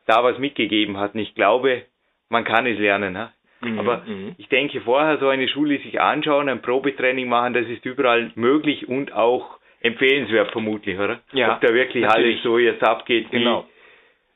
da 0.06 0.24
was 0.24 0.38
mitgegeben 0.38 0.96
hat. 0.98 1.14
Und 1.14 1.20
ich 1.20 1.34
glaube, 1.34 1.82
man 2.30 2.44
kann 2.44 2.66
es 2.66 2.78
lernen. 2.78 3.16
Ha? 3.18 3.32
Mhm, 3.60 3.78
Aber 3.78 3.98
mhm. 4.06 4.34
ich 4.38 4.48
denke, 4.48 4.80
vorher 4.80 5.18
so 5.18 5.28
eine 5.28 5.48
Schule 5.48 5.78
sich 5.78 6.00
anschauen, 6.00 6.48
ein 6.48 6.62
Probetraining 6.62 7.28
machen, 7.28 7.54
das 7.54 7.66
ist 7.66 7.84
überall 7.84 8.30
möglich 8.34 8.88
und 8.88 9.12
auch 9.12 9.58
empfehlenswert 9.80 10.50
vermutlich, 10.52 10.98
oder? 10.98 11.20
Ja, 11.32 11.54
Ob 11.54 11.60
da 11.60 11.72
wirklich 11.72 12.04
natürlich. 12.04 12.36
alles 12.36 12.42
so 12.42 12.58
jetzt 12.58 12.82
abgeht, 12.82 13.30
Genau. 13.30 13.66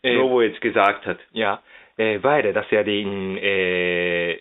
wie 0.02 0.08
Äh, 0.08 0.16
Novo 0.16 0.42
jetzt 0.42 0.60
gesagt 0.60 1.06
hat. 1.06 1.18
Ja, 1.32 1.62
äh, 1.96 2.18
weil 2.22 2.52
das 2.52 2.68
ja 2.70 2.82
die, 2.82 3.02
äh, 3.02 4.40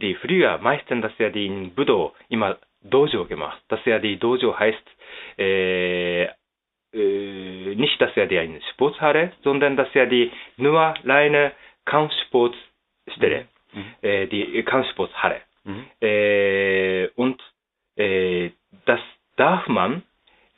die 0.00 0.14
früher 0.16 0.58
meistens 0.58 1.02
das 1.02 1.12
ja 1.18 1.28
die 1.30 1.46
in 1.46 1.74
Budo 1.74 2.14
immer 2.28 2.56
Dojo 2.90 3.24
gemacht. 3.26 3.60
Das 3.68 3.84
ja 3.84 3.98
die 3.98 4.16
Dojo 4.18 4.58
heißt 4.58 4.82
äh, 5.38 6.24
äh, 6.24 7.74
nicht, 7.74 8.00
dass 8.00 8.14
ja 8.16 8.26
die 8.26 8.38
eine 8.38 8.60
Sporthalle, 8.72 9.32
sondern 9.42 9.76
dass 9.76 9.92
ja 9.94 10.06
die 10.06 10.30
nur 10.56 10.94
reine 11.04 11.52
Kampfsportstelle, 11.84 13.46
Mhm. 13.72 13.94
äh, 14.02 14.26
die 14.26 14.62
Kampfsporthalle. 14.62 15.40
Mhm. 15.64 15.84
Äh, 16.00 17.08
und 17.16 17.42
äh, 17.96 18.50
das 18.86 19.00
darf 19.36 19.66
man 19.68 20.02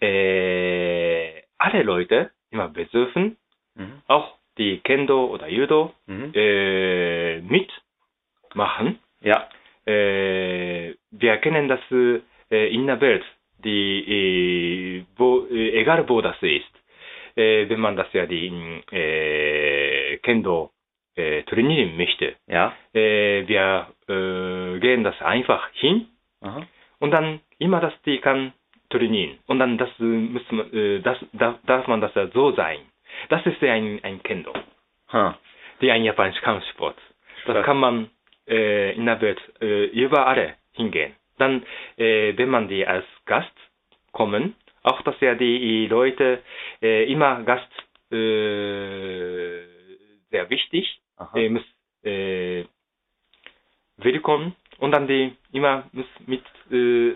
äh, 0.01 1.43
alle 1.59 1.83
Leute 1.83 2.31
immer 2.51 2.69
besuchen, 2.69 3.37
Mhm. 3.75 4.03
auch 4.07 4.35
die 4.59 4.79
Kendo 4.81 5.27
oder 5.27 5.49
Judo 5.49 5.93
Mhm. 6.07 6.33
äh, 6.35 7.41
mitmachen. 7.41 8.99
Ja. 9.21 9.49
Äh, 9.87 10.95
wir 11.11 11.37
kennen 11.39 11.69
das 11.69 11.81
äh, 11.91 12.73
in 12.73 12.87
der 12.87 13.01
Welt, 13.01 13.25
die, 13.65 14.01
äh, 14.99 15.05
wo, 15.17 15.47
äh, 15.51 15.81
egal 15.81 16.09
wo 16.09 16.21
das 16.21 16.37
ist, 16.43 16.73
wenn 17.35 17.79
man 17.79 17.95
das 17.95 18.13
ja 18.15 18.27
die 18.27 18.51
Kendo 20.25 20.73
trainieren 21.15 21.97
möchte. 21.97 22.35
Ja. 22.49 22.75
Wir 22.93 23.87
gehen 24.09 25.05
das 25.05 25.23
einfach 25.23 25.71
hin 25.75 26.09
Aha. 26.41 26.67
Und 26.99 27.13
dann 27.13 27.39
immer 27.61 27.79
das 27.79 27.93
die 28.03 28.19
kann 28.19 28.53
trainieren. 28.91 29.39
Und 29.47 29.61
dann 29.61 29.79
das 29.79 29.89
muss 30.01 30.43
man, 30.51 31.03
das 31.05 31.19
darf, 31.33 31.87
man 31.87 32.01
das 32.01 32.13
ja 32.17 32.27
so 32.27 32.51
sein. 32.57 32.81
Das 33.29 33.47
ist 33.47 33.63
ja 33.63 33.73
ein, 33.73 34.01
ein 34.03 34.21
Kendo, 34.25 34.53
Ha. 35.13 35.39
wie 35.79 35.93
ein 35.93 36.03
japanischer 36.03 36.41
Kampfsport. 36.43 36.97
Das 37.47 37.65
kann 37.65 37.79
man 37.79 38.11
äh, 38.49 38.95
in 38.95 39.07
der 39.07 39.21
Welt 39.21 39.41
äh, 39.61 39.85
überall 39.87 40.57
hingehen. 40.79 41.13
Dann, 41.39 41.63
äh, 41.97 42.33
wenn 42.37 42.49
man 42.49 42.69
die 42.69 42.87
als 42.87 43.05
Gast 43.27 43.53
kommen, 44.13 44.55
auch 44.83 45.03
dass 45.03 45.21
ja 45.21 45.35
die 45.35 45.87
Leute 45.87 46.43
äh, 46.81 47.05
immer 47.13 47.43
Gast 47.43 47.71
äh, 48.11 49.63
sehr 50.31 50.49
wichtig, 50.49 51.01
äh, 51.35 51.49
muss 51.49 51.63
äh, 52.05 52.65
willkommen 53.99 54.55
und 54.79 54.93
dann 54.93 55.07
die 55.07 55.33
immer 55.53 55.85
muss 55.93 56.07
mit 56.27 56.43
äh, 56.71 57.15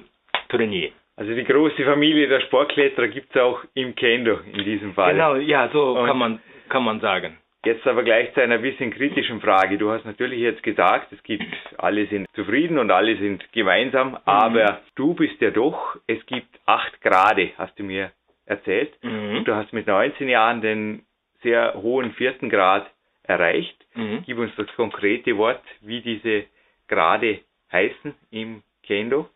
trainieren. 0.48 0.92
Also 1.16 1.34
die 1.34 1.44
große 1.44 1.84
Familie 1.84 2.26
der 2.26 2.40
Sportkletterer 2.40 3.08
gibt 3.08 3.34
es 3.34 3.40
auch 3.40 3.62
im 3.74 3.94
Kendo 3.94 4.38
in 4.52 4.64
diesem 4.64 4.94
Fall. 4.94 5.12
Genau, 5.12 5.36
ja, 5.36 5.68
so 5.72 5.98
Und- 5.98 6.06
kann 6.06 6.18
man 6.18 6.40
kann 6.68 6.84
man 6.84 7.00
sagen. 7.00 7.36
Jetzt 7.64 7.86
aber 7.86 8.02
gleich 8.02 8.34
zu 8.34 8.42
einer 8.42 8.58
bisschen 8.58 8.90
kritischen 8.90 9.40
Frage. 9.40 9.78
Du 9.78 9.90
hast 9.90 10.04
natürlich 10.04 10.40
jetzt 10.40 10.64
gesagt, 10.64 11.12
es 11.12 11.22
gibt, 11.22 11.44
alle 11.78 12.06
sind 12.06 12.26
zufrieden 12.34 12.78
und 12.78 12.90
alle 12.90 13.16
sind 13.16 13.44
gemeinsam, 13.52 14.18
aber 14.24 14.80
du 14.96 15.14
bist 15.14 15.40
ja 15.40 15.50
doch, 15.50 15.96
es 16.08 16.24
gibt 16.26 16.58
acht 16.66 17.00
Grade, 17.00 17.52
hast 17.56 17.78
du 17.78 17.84
mir 17.84 18.10
erzählt. 18.46 18.92
Mhm. 19.02 19.36
Und 19.36 19.44
du 19.48 19.54
hast 19.54 19.72
mit 19.72 19.86
19 19.86 20.28
Jahren 20.28 20.60
den 20.60 21.02
sehr 21.42 21.74
hohen 21.74 22.12
vierten 22.14 22.50
Grad 22.50 22.90
erreicht. 23.22 23.76
Mhm. 23.94 24.24
Gib 24.26 24.38
uns 24.38 24.52
das 24.56 24.66
konkrete 24.74 25.36
Wort, 25.36 25.62
wie 25.80 26.00
diese 26.00 26.44
Grade 26.88 27.40
heißen 27.70 28.14
im 28.32 28.62
Kendo. 28.82 29.28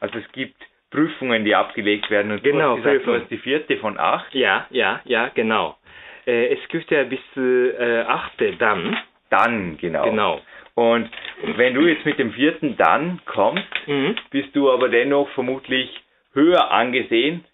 Also 0.00 0.18
es 0.18 0.32
gibt 0.32 0.56
Prüfungen, 0.90 1.44
die 1.44 1.54
abgelegt 1.54 2.10
werden 2.10 2.32
und 2.32 2.42
Genau, 2.42 2.76
du 2.76 2.84
hast 2.84 2.84
gesagt, 2.84 3.06
du 3.06 3.14
hast 3.14 3.30
die 3.30 3.38
vierte 3.38 3.76
von 3.78 3.98
acht. 3.98 4.34
Ja, 4.34 4.66
ja, 4.70 5.00
ja, 5.04 5.28
genau. 5.34 5.76
Äh, 6.26 6.54
es 6.54 6.68
gibt 6.68 6.90
ja 6.90 7.04
bis 7.04 7.20
äh, 7.36 8.00
achte 8.02 8.52
dann. 8.56 8.96
Dann, 9.30 9.76
genau. 9.78 10.04
Genau. 10.04 10.40
Und 10.74 11.08
wenn 11.56 11.74
du 11.74 11.82
jetzt 11.86 12.04
mit 12.04 12.18
dem 12.18 12.32
vierten 12.32 12.76
dann 12.76 13.20
kommst, 13.24 13.64
Mhm. 13.86 14.14
bist 14.30 14.54
du 14.54 14.70
aber 14.70 14.88
dennoch 14.88 15.28
vermutlich 15.30 15.88
höher 16.34 16.70
angesehen 16.70 17.44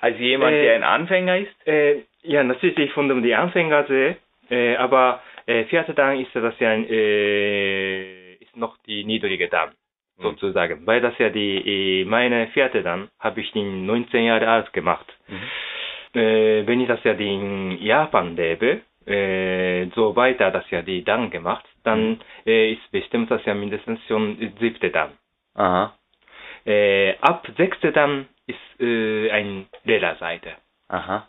als 0.00 0.18
jemand, 0.18 0.56
Äh, 0.56 0.62
der 0.62 0.74
ein 0.76 0.82
Anfänger 0.84 1.38
ist. 1.38 1.66
Äh, 1.66 2.02
ja, 2.22 2.42
natürlich 2.42 2.90
von 2.92 3.08
dem 3.08 3.22
die 3.22 3.34
Anfänger 3.34 3.84
sehe, 3.84 4.16
äh, 4.50 4.76
aber 4.76 5.22
äh, 5.46 5.64
vierte 5.64 5.92
dann 5.94 6.18
ist 6.18 6.34
das 6.34 6.58
ja 6.58 6.70
ein, 6.70 6.86
äh, 6.88 8.34
ist 8.34 8.56
noch 8.56 8.76
die 8.86 9.04
niedrige 9.04 9.48
dann 9.48 9.70
Mhm. 10.18 10.22
sozusagen, 10.22 10.86
weil 10.86 11.00
das 11.00 11.16
ja 11.18 11.28
die 11.30 12.00
äh, 12.00 12.04
meine 12.04 12.48
vierte 12.48 12.82
dann 12.82 13.08
habe 13.18 13.40
ich 13.40 13.54
in 13.54 13.86
19 13.86 14.24
Jahre 14.24 14.48
alt 14.48 14.72
gemacht. 14.72 15.06
Äh, 16.14 16.66
wenn 16.66 16.80
ich 16.80 16.88
das 16.88 17.02
ja 17.04 17.12
in 17.12 17.78
Japan 17.82 18.34
lebe, 18.36 18.80
äh, 19.06 19.86
so 19.94 20.14
weiter 20.16 20.50
das 20.50 20.68
ja 20.70 20.82
die 20.82 21.04
dann 21.04 21.30
gemacht, 21.30 21.64
dann 21.84 22.20
äh, 22.46 22.72
ist 22.72 22.90
bestimmt 22.92 23.30
das 23.30 23.44
ja 23.44 23.54
mindestens 23.54 24.00
schon 24.08 24.36
siebte 24.60 24.90
dann. 24.90 25.10
Aha, 25.54 25.94
Äh, 26.66 27.14
ab 27.20 27.46
sechste 27.56 27.92
dann 27.92 28.28
ist 28.46 28.80
äh, 28.80 29.30
ein 29.30 29.66
Lehrerseite. 29.84 30.52
aha. 30.88 31.28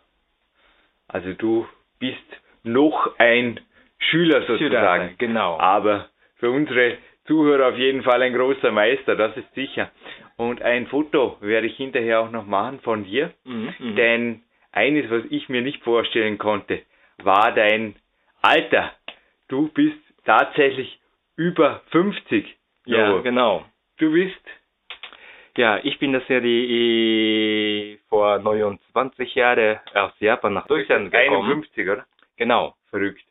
Also 1.07 1.33
du 1.33 1.67
bist 1.99 2.17
noch 2.63 3.11
ein 3.17 3.59
Schüler 3.99 4.41
sozusagen. 4.43 5.15
genau. 5.17 5.57
Aber 5.59 6.07
für 6.37 6.49
unsere 6.51 6.97
Zuhörer 7.25 7.69
auf 7.69 7.77
jeden 7.77 8.01
Fall 8.03 8.21
ein 8.23 8.33
großer 8.33 8.71
Meister, 8.71 9.15
das 9.15 9.35
ist 9.37 9.53
sicher. 9.53 9.91
Und 10.37 10.61
ein 10.61 10.87
Foto 10.87 11.37
werde 11.41 11.67
ich 11.67 11.77
hinterher 11.77 12.21
auch 12.21 12.31
noch 12.31 12.45
machen 12.45 12.79
von 12.81 13.03
dir. 13.05 13.31
Mhm, 13.45 13.73
mhm. 13.79 13.95
Denn 13.95 14.43
eines, 14.71 15.09
was 15.09 15.23
ich 15.29 15.49
mir 15.49 15.61
nicht 15.61 15.83
vorstellen 15.83 16.37
konnte, 16.37 16.83
war 17.23 17.53
dein 17.53 17.95
Alter. 18.41 18.91
Du 19.47 19.67
bist 19.69 19.97
tatsächlich 20.25 20.99
über 21.35 21.81
50. 21.91 22.57
ja, 22.85 23.17
genau. 23.19 23.65
Du 23.97 24.11
bist, 24.11 24.41
Ja, 25.57 25.79
ich 25.83 25.99
bin 25.99 26.13
das 26.13 26.27
ja 26.27 26.39
die 26.39 27.93
äh, 27.93 27.97
vor 28.09 28.39
29 28.39 29.35
Jahren 29.35 29.79
aus 29.93 30.13
Japan 30.19 30.53
nach 30.53 30.67
Deutschland 30.67 31.11
gekommen. 31.11 31.51
51, 31.51 31.89
oder? 31.89 32.05
Genau. 32.37 32.75
Verrückt. 32.89 33.23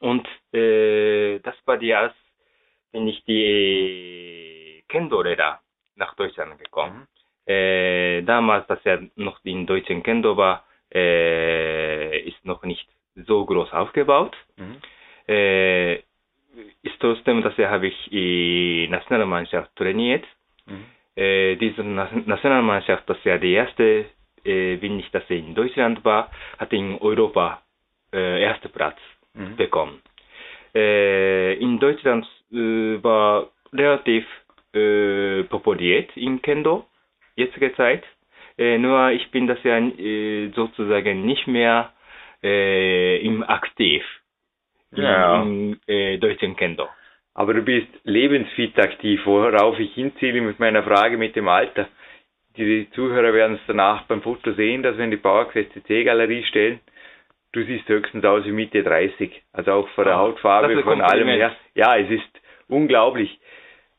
Und 0.00 0.26
äh, 0.52 1.38
das 1.40 1.54
war 1.66 1.76
die 1.76 1.94
als 1.94 2.14
bin 2.92 3.06
ich 3.06 3.22
die 3.24 3.44
äh, 3.44 4.82
Kendo-Lehrer 4.88 5.60
nach 5.96 6.14
Deutschland 6.14 6.58
gekommen. 6.58 7.06
Äh, 7.46 8.22
damals, 8.22 8.66
das 8.66 8.82
ja 8.84 8.98
noch 9.16 9.38
in 9.44 9.66
deutschen 9.66 10.02
Kendo 10.02 10.36
war, 10.36 10.64
äh, 10.94 12.20
ist 12.20 12.44
noch 12.44 12.62
nicht 12.64 12.86
so 13.14 13.44
groß 13.44 13.72
aufgebaut. 13.72 14.36
Mhm. 14.56 14.76
Äh, 15.28 15.94
ist 16.82 16.98
trotzdem, 16.98 17.42
dass 17.42 17.56
habe 17.58 17.86
ich 17.88 18.08
die 18.10 18.88
Nationalmannschaft 18.90 19.74
trainiert. 19.76 20.24
Mhm. 20.66 20.84
Äh, 21.16 21.56
diese 21.56 21.82
Nationalmannschaft, 21.82 23.08
das 23.08 23.22
ja 23.24 23.38
die 23.38 23.52
erste, 23.52 24.06
äh, 24.44 24.76
bin 24.76 24.98
ich, 24.98 25.10
dass 25.10 25.28
in 25.28 25.54
Deutschland 25.54 26.04
war, 26.04 26.30
hat 26.58 26.72
in 26.72 26.98
Europa 26.98 27.62
äh, 28.12 28.42
erste 28.42 28.68
Platz 28.68 28.98
Mhm. 29.34 29.56
bekommen. 29.56 30.02
Äh, 30.74 31.54
in 31.54 31.78
Deutschland 31.78 32.26
äh, 32.52 33.02
war 33.02 33.48
relativ 33.72 34.26
äh, 34.74 35.42
populiert 35.44 36.16
in 36.16 36.40
Kendo, 36.42 36.86
jetzige 37.36 37.74
Zeit. 37.74 38.04
Äh, 38.60 38.76
nur 38.78 39.10
ich 39.10 39.30
bin 39.30 39.46
das 39.46 39.58
ja 39.64 39.78
äh, 39.78 40.50
sozusagen 40.54 41.24
nicht 41.24 41.46
mehr 41.46 41.92
äh, 42.42 43.16
im 43.24 43.42
aktiv 43.42 44.04
Ja. 44.94 45.42
im 45.42 45.78
äh, 45.86 46.18
deutschen 46.18 46.56
Kendo. 46.56 46.86
Aber 47.34 47.54
du 47.54 47.62
bist 47.62 47.88
lebensfit 48.04 48.78
aktiv, 48.78 49.20
worauf 49.24 49.78
ich 49.78 49.94
hinziele 49.94 50.42
mit 50.42 50.58
meiner 50.60 50.82
Frage 50.82 51.16
mit 51.16 51.34
dem 51.36 51.48
Alter. 51.48 51.88
Die 52.56 52.90
Zuhörer 52.90 53.32
werden 53.32 53.54
es 53.56 53.62
danach 53.66 54.02
beim 54.08 54.20
Foto 54.20 54.52
sehen, 54.52 54.82
dass 54.82 54.96
wir 54.98 55.04
in 55.04 55.10
die 55.12 55.16
PowerQuest 55.16 55.72
CC 55.72 56.04
Galerie 56.04 56.44
stellen. 56.44 56.80
Du 57.52 57.64
siehst 57.64 57.88
höchstens 57.88 58.24
aus 58.24 58.44
wie 58.44 58.52
Mitte 58.52 58.82
30. 58.82 59.42
Also 59.52 59.72
auch 59.72 59.88
von 59.90 60.04
der 60.04 60.14
Ah, 60.16 60.18
Hautfarbe, 60.18 60.82
von 60.82 61.00
allem 61.00 61.28
her. 61.28 61.56
Ja, 61.74 61.96
es 61.96 62.10
ist 62.10 62.40
unglaublich. 62.68 63.38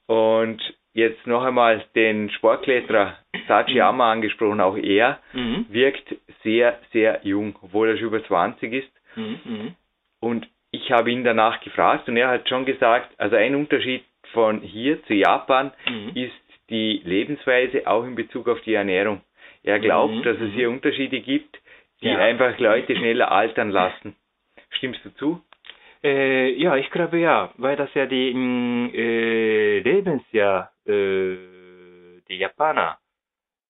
Und 0.07 0.61
jetzt 0.93 1.25
noch 1.27 1.43
einmal 1.43 1.83
den 1.95 2.29
Sportkletterer 2.31 3.17
Sachiyama 3.47 4.11
angesprochen. 4.11 4.61
Auch 4.61 4.77
er 4.77 5.19
Mhm. 5.33 5.65
wirkt 5.69 6.15
sehr, 6.43 6.79
sehr 6.91 7.19
jung, 7.23 7.57
obwohl 7.61 7.89
er 7.89 7.97
schon 7.97 8.07
über 8.07 8.23
20 8.23 8.73
ist. 8.73 8.91
Mhm. 9.15 9.39
Mhm. 9.45 9.75
Und 10.19 10.47
ich 10.71 10.91
habe 10.91 11.11
ihn 11.11 11.23
danach 11.23 11.59
gefragt 11.61 12.07
und 12.07 12.17
er 12.17 12.29
hat 12.29 12.47
schon 12.47 12.65
gesagt, 12.65 13.09
also 13.17 13.35
ein 13.35 13.55
Unterschied 13.55 14.03
von 14.33 14.61
hier 14.61 15.03
zu 15.05 15.13
Japan 15.13 15.71
Mhm. 15.89 16.11
ist 16.15 16.33
die 16.69 17.01
Lebensweise 17.03 17.85
auch 17.87 18.03
in 18.05 18.15
Bezug 18.15 18.47
auf 18.47 18.61
die 18.61 18.73
Ernährung. 18.75 19.21
Er 19.63 19.79
glaubt, 19.79 20.13
Mhm, 20.15 20.23
dass 20.23 20.35
es 20.37 20.51
mhm. 20.51 20.53
hier 20.53 20.69
Unterschiede 20.69 21.19
gibt, 21.19 21.59
die 22.01 22.07
Ja. 22.07 22.17
einfach 22.17 22.57
Leute 22.59 22.95
schneller 22.95 23.31
altern 23.31 23.69
lassen. 23.71 24.15
Stimmst 24.71 25.03
du 25.03 25.09
zu? 25.15 25.41
Äh, 26.03 26.53
ja, 26.53 26.77
ich 26.77 26.89
glaube 26.89 27.19
ja, 27.19 27.51
weil 27.57 27.75
das 27.75 27.93
ja 27.93 28.05
die 28.07 28.33
mh, 28.33 28.89
äh, 28.95 29.50
Lebensjahr 30.05 30.71
äh, 30.85 31.35
die 32.27 32.37
Japaner 32.37 32.97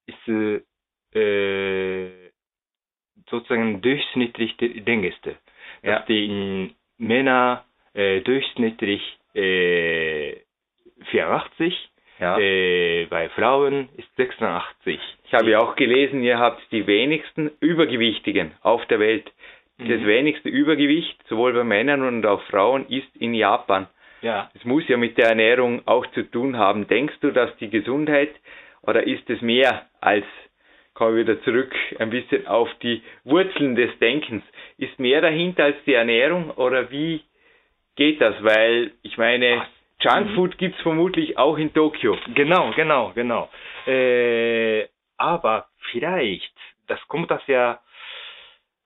ist 0.05 0.27
äh, 1.15 2.11
sozusagen 3.29 3.81
durchschnittlich 3.81 4.55
die 4.57 4.67
längste. 4.79 5.35
Ja. 5.83 5.97
Dass 5.97 6.05
die 6.07 6.73
Männer 6.97 7.65
äh, 7.93 8.21
durchschnittlich 8.21 9.01
äh, 9.35 10.35
84, 11.05 11.89
Ja. 12.19 12.37
äh, 12.39 13.05
bei 13.09 13.29
Frauen 13.29 13.89
ist 13.97 14.15
86. 14.15 14.99
Ich 15.25 15.33
habe 15.33 15.49
ja 15.51 15.59
auch 15.59 15.75
gelesen, 15.75 16.21
ihr 16.23 16.37
habt 16.39 16.61
die 16.71 16.85
wenigsten 16.87 17.51
Übergewichtigen 17.59 18.51
auf 18.61 18.85
der 18.87 18.99
Welt. 18.99 19.31
Das 19.79 19.87
Mhm. 20.01 20.05
wenigste 20.05 20.49
Übergewicht, 20.49 21.17
sowohl 21.27 21.53
bei 21.53 21.63
Männern 21.63 22.03
und 22.03 22.23
auch 22.25 22.43
Frauen, 22.43 22.85
ist 22.87 23.15
in 23.15 23.33
Japan. 23.33 23.87
Ja. 24.21 24.49
Es 24.53 24.63
muss 24.65 24.87
ja 24.87 24.97
mit 24.97 25.17
der 25.17 25.29
Ernährung 25.29 25.81
auch 25.87 26.05
zu 26.11 26.23
tun 26.23 26.57
haben. 26.57 26.87
Denkst 26.87 27.15
du, 27.21 27.31
dass 27.31 27.55
die 27.57 27.69
Gesundheit 27.69 28.31
oder 28.83 29.05
ist 29.05 29.29
es 29.29 29.41
mehr 29.41 29.87
als, 29.99 30.25
kommen 30.93 31.15
wir 31.15 31.23
wieder 31.23 31.41
zurück 31.43 31.73
ein 31.99 32.09
bisschen 32.09 32.47
auf 32.47 32.69
die 32.81 33.01
Wurzeln 33.23 33.75
des 33.75 33.97
Denkens, 33.99 34.43
ist 34.77 34.99
mehr 34.99 35.21
dahinter 35.21 35.65
als 35.65 35.77
die 35.85 35.93
Ernährung 35.93 36.51
oder 36.51 36.91
wie 36.91 37.21
geht 37.95 38.21
das? 38.21 38.35
Weil 38.43 38.91
ich 39.01 39.17
meine, 39.17 39.65
Junkfood 39.99 40.57
gibt 40.57 40.75
es 40.75 40.81
vermutlich 40.81 41.37
auch 41.37 41.57
in 41.57 41.73
Tokio. 41.73 42.17
Genau, 42.33 42.71
genau, 42.75 43.11
genau. 43.13 43.49
Äh, 43.85 44.87
aber 45.17 45.67
vielleicht, 45.91 46.53
das 46.87 46.99
kommt 47.07 47.29
das 47.29 47.45
ja 47.47 47.79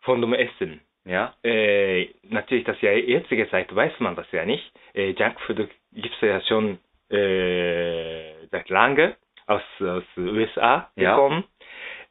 von 0.02 0.22
dem 0.22 0.34
Essen. 0.34 0.82
Ja, 1.06 1.36
Äh, 1.44 2.10
natürlich, 2.24 2.64
das 2.66 2.82
ja 2.82 2.92
jetzige 2.92 3.50
Zeit 3.50 3.74
weiß 3.74 4.00
man 4.00 4.16
das 4.16 4.32
ja 4.32 4.44
nicht. 4.46 4.72
Äh, 4.94 5.12
Junkfood 5.12 5.58
gibt 5.94 6.16
es 6.16 6.22
ja 6.22 6.42
schon 6.42 6.80
äh, 7.10 8.48
seit 8.52 8.70
lange. 8.70 9.16
aus, 9.48 9.62
aus 9.80 10.04
USA 10.18 10.90
Ja. 10.96 11.16
gekommen. 11.16 11.44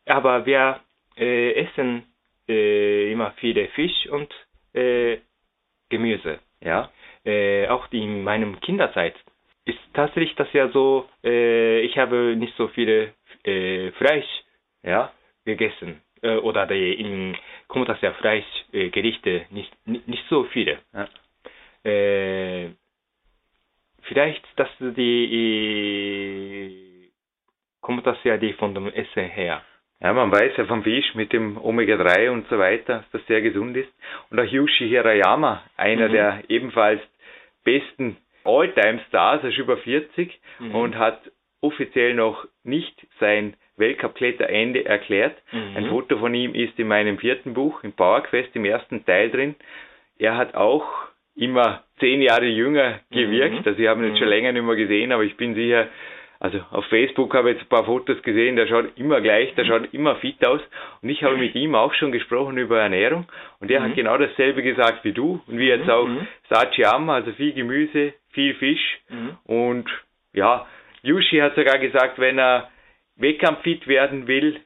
Aber 0.07 0.47
wir 0.47 0.81
äh, 1.17 1.53
essen 1.55 2.05
äh, 2.49 3.11
immer 3.11 3.33
viele 3.39 3.67
Fisch 3.69 4.07
und 4.11 4.33
äh, 4.75 5.19
Gemüse. 5.91 6.39
Ja. 6.61 6.91
Äh, 7.25 7.67
auch 7.69 7.91
in 7.91 8.23
meinem 8.23 8.61
Kinderzeit 8.61 9.15
ist 9.65 9.79
tatsächlich 9.95 10.35
das 10.37 10.53
ja 10.53 10.69
so, 10.69 11.09
ich 11.23 11.97
habe 11.99 12.37
nicht 12.37 12.55
so 12.57 12.69
viele 12.69 13.15
Fleisch 13.97 14.29
Ja. 14.83 15.11
gegessen. 15.47 16.03
Äh, 16.25 16.37
oder 16.39 16.67
die, 16.67 16.95
in, 16.95 17.37
kommt 17.69 17.89
das 17.89 18.01
ja 18.01 18.13
Fleischgerichte 18.15 18.77
äh, 18.79 18.89
Gerichte 18.91 19.47
nicht, 19.51 19.71
nicht, 19.87 20.09
nicht 20.09 20.25
so 20.31 20.45
viele. 20.45 20.79
Äh, 21.85 22.71
vielleicht, 24.03 24.43
dass 24.57 24.69
die, 24.81 25.25
äh, 27.07 27.11
kommt 27.83 28.07
das 28.07 28.17
ja 28.25 28.37
die 28.39 28.55
von 28.55 28.75
dem 28.75 28.89
Essen 28.89 29.25
her. 29.25 29.63
Ja, 30.01 30.13
man 30.13 30.33
weiß 30.33 30.57
ja 30.57 30.65
vom 30.65 30.83
Fisch 30.83 31.15
mit 31.15 31.33
dem 31.33 31.57
Omega-3 31.63 32.31
und 32.31 32.49
so 32.49 32.59
weiter, 32.59 32.99
dass 32.99 33.11
das 33.13 33.27
sehr 33.27 33.41
gesund 33.43 33.77
ist. 33.77 33.93
Und 34.31 34.41
auch 34.41 34.45
Yushi 34.45 34.89
Hirayama, 34.89 35.63
einer 35.77 36.09
Mhm. 36.09 36.13
der 36.13 36.43
ebenfalls 36.49 37.01
besten 37.65 38.17
All-Time-Stars, 38.45 39.43
er 39.45 39.49
ist 39.51 39.59
über 39.59 39.77
40 39.79 40.39
Mhm. 40.59 40.75
und 40.75 40.99
hat 40.99 41.21
offiziell 41.61 42.15
noch 42.15 42.47
nicht 42.65 42.95
sein 43.21 43.57
Weltcup-Kletterende 43.77 44.85
erklärt. 44.85 45.37
Mhm. 45.53 45.77
Ein 45.77 45.87
Foto 45.87 46.19
von 46.19 46.35
ihm 46.35 46.55
ist 46.55 46.79
in 46.79 46.89
meinem 46.89 47.19
vierten 47.19 47.55
Buch, 47.55 47.83
im 47.83 47.93
PowerQuest, 47.93 48.55
im 48.55 48.65
ersten 48.65 49.05
Teil 49.05 49.31
drin. 49.31 49.55
Er 50.19 50.37
hat 50.37 50.55
auch 50.55 50.85
immer 51.37 51.83
zehn 51.99 52.23
Jahre 52.23 52.47
jünger 52.47 53.01
gewirkt. 53.11 53.61
Mhm. 53.61 53.63
Also 53.67 53.81
ich 53.81 53.89
habe 53.89 54.01
ihn 54.03 54.09
jetzt 54.11 54.19
schon 54.19 54.29
Mhm. 54.29 54.33
länger 54.35 54.53
nicht 54.53 54.65
mehr 54.65 54.77
gesehen, 54.77 55.13
aber 55.13 55.25
ich 55.25 55.37
bin 55.37 55.55
sicher, 55.55 55.89
also 56.41 56.61
auf 56.71 56.85
Facebook 56.87 57.35
habe 57.35 57.51
ich 57.51 57.57
jetzt 57.57 57.67
ein 57.67 57.69
paar 57.71 57.85
Fotos 57.85 58.23
gesehen, 58.23 58.55
der 58.57 58.67
schaut 58.67 58.97
immer 58.99 59.21
gleich, 59.21 59.55
der 59.55 59.65
schaut 59.65 59.93
immer 59.95 60.17
fit 60.17 60.47
aus. 60.47 60.61
Und 61.03 61.09
ich 61.09 61.23
habe 61.25 61.37
mit 61.37 61.55
ihm 61.55 61.75
auch 61.75 61.95
schon 61.95 62.13
gesprochen 62.13 62.59
über 62.59 62.81
Ernährung 62.81 63.27
und 63.61 63.71
er 63.71 63.81
Mhm. 63.81 63.85
hat 63.85 63.95
genau 63.97 64.19
dasselbe 64.19 64.63
gesagt 64.63 65.05
wie 65.05 65.13
du 65.13 65.41
und 65.47 65.59
wie 65.59 65.69
jetzt 65.69 65.87
Mhm, 65.87 65.91
auch 65.91 66.07
mhm. 66.07 66.27
Sachiyama, 66.51 67.15
also 67.15 67.33
viel 67.33 67.53
Gemüse, 67.53 68.13
viel 68.31 68.55
Fisch 68.55 68.99
Mhm. 69.09 69.37
und 69.47 69.91
ja, 70.35 70.67
Yushi 71.03 71.39
hat 71.39 71.55
sogar 71.55 71.79
gesagt, 71.79 72.19
wenn 72.19 72.39
er 72.39 72.69
wettkampffit 73.17 73.87
werden 73.87 74.27
will, 74.27 74.61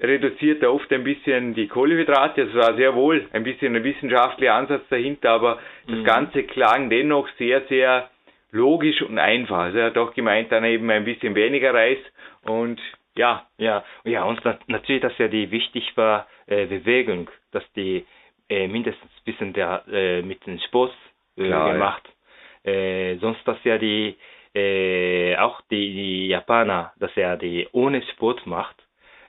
reduziert 0.00 0.62
er 0.62 0.72
oft 0.72 0.92
ein 0.92 1.04
bisschen 1.04 1.54
die 1.54 1.68
Kohlenhydrate. 1.68 2.46
Das 2.46 2.54
war 2.54 2.74
sehr 2.76 2.94
wohl 2.94 3.26
ein 3.32 3.44
bisschen 3.44 3.76
ein 3.76 3.84
wissenschaftlicher 3.84 4.54
Ansatz 4.54 4.82
dahinter, 4.90 5.30
aber 5.30 5.58
das 5.86 5.98
Mhm. 5.98 6.04
Ganze 6.04 6.42
klang 6.44 6.90
dennoch 6.90 7.28
sehr, 7.38 7.62
sehr 7.68 8.10
logisch 8.50 9.02
und 9.02 9.18
einfach. 9.18 9.58
Also 9.58 9.78
er 9.78 9.86
hat 9.86 9.98
auch 9.98 10.14
gemeint, 10.14 10.50
dann 10.52 10.64
eben 10.64 10.90
ein 10.90 11.04
bisschen 11.04 11.34
weniger 11.34 11.72
Reis 11.74 11.98
und 12.42 12.80
ja, 13.16 13.46
Ja, 13.58 13.84
ja, 14.04 14.24
und 14.24 14.44
nat 14.44 14.60
natürlich, 14.68 15.02
dass 15.02 15.16
ja 15.18 15.28
die 15.28 15.50
wichtig 15.52 15.96
war, 15.96 16.26
äh, 16.46 16.66
Bewegung, 16.66 17.30
dass 17.52 17.62
die 17.74 18.04
äh, 18.48 18.66
mindestens 18.66 19.04
ein 19.10 19.24
bisschen 19.24 19.52
der, 19.52 19.84
äh, 19.90 20.22
mit 20.22 20.44
dem 20.46 20.58
Sport 20.58 20.92
äh, 21.36 21.44
Klar, 21.46 21.72
gemacht. 21.72 22.02
Äh, 22.64 23.16
sonst, 23.16 23.46
dass 23.46 23.62
ja 23.62 23.78
die, 23.78 24.16
äh, 24.54 25.36
auch 25.36 25.60
die, 25.70 25.92
die 25.94 26.28
Japaner, 26.28 26.92
dass 26.98 27.14
ja 27.16 27.36
die 27.36 27.68
ohne 27.72 28.02
Sport 28.12 28.46
macht, 28.46 28.76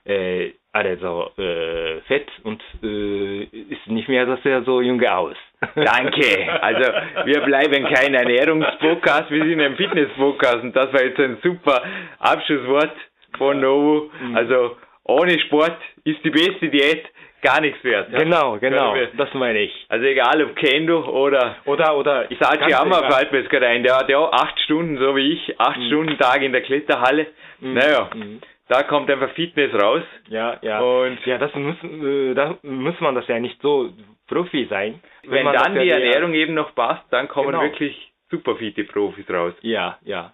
äh, 0.04 0.52
alle 0.72 0.98
so 0.98 1.30
äh, 1.38 2.00
fett 2.02 2.28
und 2.44 2.62
äh, 2.82 3.44
ist 3.44 3.86
nicht 3.86 4.08
mehr, 4.08 4.26
dass 4.26 4.44
er 4.44 4.62
so 4.62 4.80
jung 4.80 5.02
aus. 5.04 5.36
danke. 5.74 6.62
Also 6.62 6.92
wir 7.24 7.40
bleiben 7.40 7.84
kein 7.92 8.14
Ernährungspodcast, 8.14 9.30
wir 9.30 9.44
sind 9.44 9.60
ein 9.60 9.76
Fitnesspodcast 9.76 10.62
und 10.62 10.76
das 10.76 10.92
war 10.92 11.02
jetzt 11.02 11.18
ein 11.18 11.38
super 11.42 11.82
Abschlusswort 12.18 12.94
von 13.38 13.60
Novo. 13.60 14.10
Mhm. 14.20 14.36
Also 14.36 14.76
ohne 15.04 15.38
Sport 15.40 15.78
ist 16.04 16.22
die 16.24 16.30
beste 16.30 16.68
Diät 16.68 17.04
gar 17.42 17.60
nichts 17.60 17.82
wert. 17.84 18.10
ja? 18.12 18.18
genau, 18.18 18.58
genau, 18.58 18.94
wir- 18.94 19.08
das 19.16 19.32
meine 19.34 19.60
ich. 19.60 19.86
Also 19.88 20.04
egal 20.06 20.42
ob 20.42 20.56
Kendo 20.56 21.04
oder 21.08 21.56
Oder, 21.64 21.96
oder, 21.96 22.30
ich 22.30 22.38
Sachiyama 22.38 23.00
ganz 23.00 23.14
fällt 23.14 23.32
mir 23.32 23.38
jetzt 23.40 23.50
gerade 23.50 23.66
ein, 23.68 23.82
der 23.82 23.96
hat 23.98 24.08
ja 24.08 24.18
acht 24.30 24.58
Stunden, 24.60 24.98
so 24.98 25.14
wie 25.16 25.32
ich, 25.32 25.60
acht 25.60 25.78
Mhm. 25.78 25.86
Stunden 25.86 26.18
Tag 26.18 26.42
in 26.42 26.52
der 26.52 26.62
Kletterhalle. 26.62 27.26
Mhm. 27.60 27.74
Naja, 27.74 28.10
Mhm. 28.14 28.40
da 28.68 28.82
kommt 28.82 29.10
einfach 29.10 29.30
Fitness 29.32 29.72
raus. 29.80 30.02
Ja, 30.28 30.58
ja. 30.62 30.80
Und 30.80 31.24
ja, 31.26 31.38
das 31.38 31.54
muss, 31.54 31.76
äh, 31.84 32.34
da 32.34 32.56
muss 32.62 32.98
man 33.00 33.14
das 33.14 33.26
ja 33.28 33.38
nicht 33.38 33.60
so 33.62 33.90
Profi 34.28 34.66
sein. 34.68 35.00
wenn 35.28 35.44
man 35.44 35.54
dann 35.54 35.74
die 35.74 35.80
ja 35.86 35.98
Ernährung 35.98 36.34
eben 36.34 36.54
noch 36.54 36.74
passt, 36.74 37.04
dann 37.10 37.28
kommen 37.28 37.48
Genau. 37.52 37.62
wirklich 37.62 38.12
super 38.30 38.56
fitte 38.56 38.82
Profis 38.84 39.28
raus. 39.30 39.54
Ja, 39.62 39.98
ja. 40.02 40.32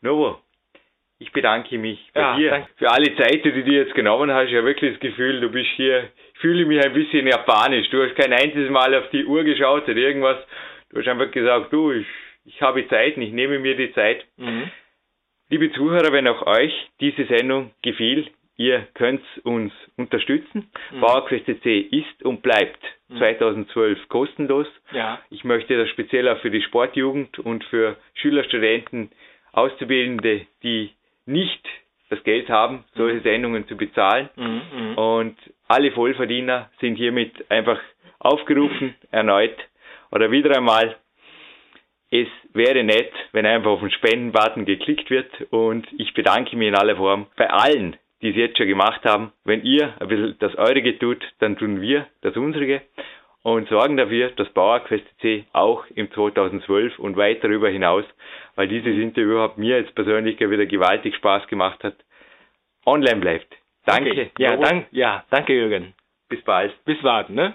Novo, 0.00 0.38
ich 1.20 1.32
bedanke 1.32 1.78
mich 1.78 1.98
bei 2.14 2.20
Ja, 2.20 2.36
dir 2.36 2.50
danke. 2.50 2.68
für 2.76 2.90
alle 2.90 3.14
Zeit, 3.16 3.44
die 3.44 3.52
du 3.52 3.62
dir 3.64 3.82
jetzt 3.82 3.94
genommen 3.94 4.30
hast. 4.32 4.48
Ich 4.48 4.54
habe 4.54 4.66
wirklich 4.66 4.92
das 4.92 5.00
Gefühl, 5.00 5.40
du 5.40 5.50
bist 5.50 5.68
hier, 5.76 6.08
ich 6.34 6.38
fühle 6.40 6.64
mich 6.64 6.84
ein 6.84 6.92
bisschen 6.92 7.26
japanisch. 7.26 7.88
Du 7.90 8.02
hast 8.02 8.14
kein 8.16 8.32
einziges 8.32 8.70
Mal 8.70 8.94
auf 8.94 9.10
die 9.10 9.24
Uhr 9.24 9.42
geschaut 9.44 9.84
oder 9.88 9.96
irgendwas. 9.96 10.38
Du 10.90 10.98
hast 10.98 11.08
einfach 11.08 11.30
gesagt, 11.30 11.72
du, 11.72 11.92
ich, 11.92 12.06
ich 12.44 12.62
habe 12.62 12.86
Zeit 12.88 13.16
und 13.16 13.22
ich 13.22 13.32
nehme 13.32 13.58
mir 13.58 13.76
die 13.76 13.92
Zeit. 13.92 14.24
Mhm. 14.36 14.70
Liebe 15.50 15.72
Zuhörer, 15.72 16.12
wenn 16.12 16.28
auch 16.28 16.46
euch 16.46 16.72
diese 17.00 17.24
Sendung 17.24 17.72
gefiel, 17.82 18.28
ihr 18.56 18.86
könnt 18.94 19.22
uns 19.44 19.72
unterstützen. 19.96 20.70
Mhm. 20.92 21.00
PowerQuest 21.00 21.46
CC 21.46 21.78
ist 21.80 22.22
und 22.22 22.42
bleibt 22.42 22.78
2012 23.16 24.08
kostenlos. 24.08 24.66
Ja. 24.92 25.20
Ich 25.30 25.42
möchte 25.44 25.76
das 25.78 25.88
speziell 25.88 26.28
auch 26.28 26.38
für 26.40 26.50
die 26.50 26.62
Sportjugend 26.62 27.38
und 27.38 27.64
für 27.64 27.96
Schüler, 28.14 28.44
Studenten, 28.44 29.10
Auszubildende, 29.52 30.46
die 30.62 30.90
nicht 31.28 31.62
das 32.08 32.22
Geld 32.24 32.48
haben, 32.48 32.84
solche 32.94 33.20
Sendungen 33.20 33.68
zu 33.68 33.76
bezahlen. 33.76 34.28
Mhm. 34.36 34.62
Mhm. 34.74 34.94
Und 34.98 35.36
alle 35.68 35.92
Vollverdiener 35.92 36.70
sind 36.80 36.96
hiermit 36.96 37.50
einfach 37.50 37.78
aufgerufen, 38.18 38.94
erneut 39.10 39.56
oder 40.10 40.30
wieder 40.30 40.56
einmal. 40.56 40.96
Es 42.10 42.28
wäre 42.54 42.82
nett, 42.82 43.12
wenn 43.32 43.44
einfach 43.44 43.70
auf 43.70 43.80
den 43.80 43.90
Spendenbutton 43.90 44.64
geklickt 44.64 45.10
wird 45.10 45.30
und 45.50 45.86
ich 45.98 46.14
bedanke 46.14 46.56
mich 46.56 46.68
in 46.68 46.74
aller 46.74 46.96
Form 46.96 47.26
bei 47.36 47.50
allen, 47.50 47.96
die 48.22 48.30
es 48.30 48.36
jetzt 48.36 48.56
schon 48.56 48.66
gemacht 48.66 49.04
haben. 49.04 49.32
Wenn 49.44 49.62
ihr 49.62 49.94
ein 50.00 50.08
bisschen 50.08 50.36
das 50.38 50.54
Eurige 50.56 50.98
tut, 50.98 51.22
dann 51.40 51.58
tun 51.58 51.82
wir 51.82 52.06
das 52.22 52.34
Unsere 52.36 52.80
und 53.42 53.68
sorgen 53.68 53.96
dafür, 53.96 54.30
dass 54.30 54.48
PowerQuest 54.50 55.06
C 55.20 55.44
auch 55.52 55.84
im 55.94 56.10
2012 56.10 56.98
und 56.98 57.16
weit 57.16 57.42
darüber 57.42 57.68
hinaus, 57.68 58.04
weil 58.56 58.68
dieses 58.68 58.96
Interview 58.96 59.38
hat 59.40 59.58
mir 59.58 59.78
jetzt 59.78 59.94
persönlich 59.94 60.40
wieder 60.40 60.66
gewaltig 60.66 61.14
Spaß 61.16 61.46
gemacht 61.46 61.82
hat, 61.84 61.96
online 62.84 63.20
bleibt. 63.20 63.54
Danke. 63.86 64.10
Okay. 64.10 64.30
Ja, 64.38 64.56
dank, 64.56 64.86
ja, 64.90 65.24
danke 65.30 65.54
Jürgen. 65.54 65.94
Bis 66.28 66.42
bald. 66.42 66.72
Bis 66.84 67.02
warten, 67.02 67.34
ne? 67.34 67.54